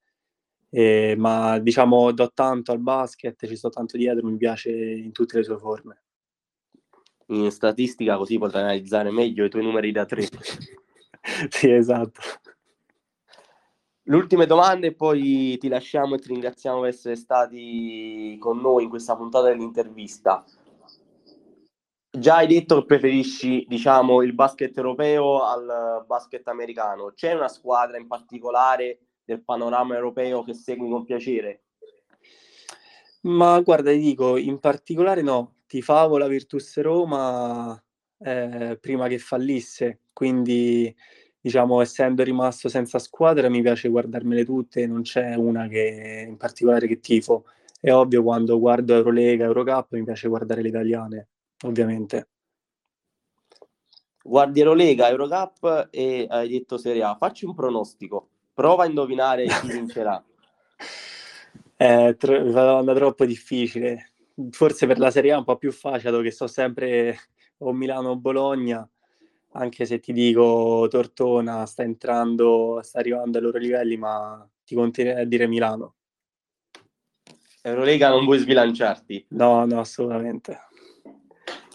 e, 0.70 1.14
ma 1.18 1.58
diciamo 1.58 2.10
do 2.12 2.30
tanto 2.32 2.72
al 2.72 2.80
basket, 2.80 3.46
ci 3.46 3.56
sto 3.56 3.68
tanto 3.68 3.96
dietro, 3.98 4.26
mi 4.28 4.36
piace 4.38 4.70
in 4.72 5.12
tutte 5.12 5.36
le 5.38 5.44
sue 5.44 5.58
forme 5.58 6.00
in 7.26 7.50
statistica 7.50 8.16
così 8.16 8.38
potrai 8.38 8.62
analizzare 8.62 9.10
meglio 9.10 9.44
i 9.44 9.50
tuoi 9.50 9.62
numeri 9.62 9.92
da 9.92 10.04
tre. 10.04 10.22
sì, 11.48 11.70
esatto. 11.70 12.20
Le 14.08 14.14
ultime 14.14 14.46
domande 14.46 14.88
e 14.88 14.94
poi 14.94 15.58
ti 15.58 15.66
lasciamo 15.66 16.14
e 16.14 16.18
ti 16.18 16.28
ringraziamo 16.28 16.80
per 16.80 16.90
essere 16.90 17.16
stati 17.16 18.36
con 18.38 18.60
noi 18.60 18.84
in 18.84 18.88
questa 18.88 19.16
puntata 19.16 19.48
dell'intervista. 19.48 20.44
Già 22.08 22.36
hai 22.36 22.46
detto 22.46 22.78
che 22.78 22.86
preferisci, 22.86 23.66
diciamo, 23.68 24.22
il 24.22 24.32
basket 24.32 24.76
europeo 24.76 25.42
al 25.42 26.04
basket 26.06 26.46
americano. 26.46 27.12
C'è 27.14 27.34
una 27.34 27.48
squadra 27.48 27.98
in 27.98 28.06
particolare 28.06 29.00
del 29.24 29.42
panorama 29.42 29.96
europeo 29.96 30.44
che 30.44 30.54
segui 30.54 30.88
con 30.88 31.04
piacere? 31.04 31.64
Ma 33.22 33.60
guarda, 33.60 33.90
ti 33.90 33.98
dico, 33.98 34.36
in 34.36 34.60
particolare 34.60 35.20
no, 35.20 35.55
tifavo 35.66 36.18
la 36.18 36.28
Virtus 36.28 36.80
Roma 36.80 37.80
eh, 38.18 38.78
prima 38.80 39.08
che 39.08 39.18
fallisse, 39.18 40.00
quindi 40.12 40.94
diciamo 41.40 41.80
essendo 41.80 42.22
rimasto 42.22 42.68
senza 42.68 42.98
squadra 42.98 43.48
mi 43.48 43.62
piace 43.62 43.88
guardarmele 43.88 44.44
tutte, 44.44 44.86
non 44.86 45.02
c'è 45.02 45.34
una 45.34 45.68
che 45.68 46.24
in 46.28 46.36
particolare 46.36 46.86
che 46.86 47.00
tifo. 47.00 47.44
È 47.78 47.92
ovvio 47.92 48.22
quando 48.22 48.58
guardo 48.58 48.94
Eurolega, 48.94 49.44
Eurocup 49.44 49.92
mi 49.92 50.04
piace 50.04 50.28
guardare 50.28 50.62
le 50.62 50.68
italiane, 50.68 51.28
ovviamente. 51.64 52.28
Guardi 54.22 54.60
Eurolega, 54.60 55.08
Eurocup 55.08 55.88
e 55.90 56.26
hai 56.28 56.48
detto 56.48 56.78
Serie 56.78 57.04
A. 57.04 57.14
Facci 57.14 57.44
un 57.44 57.54
pronostico. 57.54 58.28
Prova 58.52 58.82
a 58.82 58.86
indovinare 58.86 59.46
chi 59.46 59.68
vincerà. 59.68 60.20
È 61.76 62.14
tro- 62.18 62.42
una 62.42 62.64
domanda 62.64 62.94
troppo 62.94 63.24
difficile 63.24 64.14
forse 64.50 64.86
per 64.86 64.98
la 64.98 65.10
Serie 65.10 65.32
A 65.32 65.34
è 65.34 65.38
un 65.38 65.44
po' 65.44 65.56
più 65.56 65.72
facile, 65.72 66.10
dato 66.10 66.22
che 66.22 66.30
sto 66.30 66.46
sempre 66.46 67.18
o 67.58 67.72
Milano 67.72 68.10
o 68.10 68.16
Bologna, 68.16 68.88
anche 69.52 69.86
se 69.86 69.98
ti 70.00 70.12
dico 70.12 70.86
Tortona 70.90 71.64
sta 71.66 71.82
entrando, 71.82 72.80
sta 72.82 72.98
arrivando 72.98 73.38
ai 73.38 73.44
loro 73.44 73.58
livelli, 73.58 73.96
ma 73.96 74.46
ti 74.64 74.74
continuerei 74.74 75.22
a 75.22 75.26
dire 75.26 75.46
Milano. 75.46 75.94
Eurolega 77.62 78.10
non 78.10 78.24
vuoi 78.24 78.38
sbilanciarti? 78.38 79.26
No, 79.30 79.64
no, 79.64 79.80
assolutamente. 79.80 80.60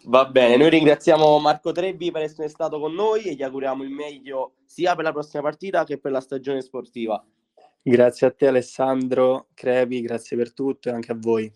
Va 0.05 0.25
bene, 0.25 0.57
noi 0.57 0.69
ringraziamo 0.69 1.37
Marco 1.39 1.71
Trebbi 1.71 2.11
per 2.11 2.23
essere 2.23 2.47
stato 2.47 2.79
con 2.79 2.93
noi 2.93 3.23
e 3.23 3.35
gli 3.35 3.43
auguriamo 3.43 3.83
il 3.83 3.91
meglio 3.91 4.53
sia 4.65 4.95
per 4.95 5.03
la 5.03 5.11
prossima 5.11 5.43
partita 5.43 5.83
che 5.83 5.99
per 5.99 6.11
la 6.11 6.21
stagione 6.21 6.61
sportiva. 6.61 7.23
Grazie 7.83 8.27
a 8.27 8.31
te 8.31 8.47
Alessandro 8.47 9.47
Crepi, 9.53 10.01
grazie 10.01 10.37
per 10.37 10.53
tutto 10.53 10.89
e 10.89 10.91
anche 10.91 11.11
a 11.11 11.17
voi. 11.19 11.53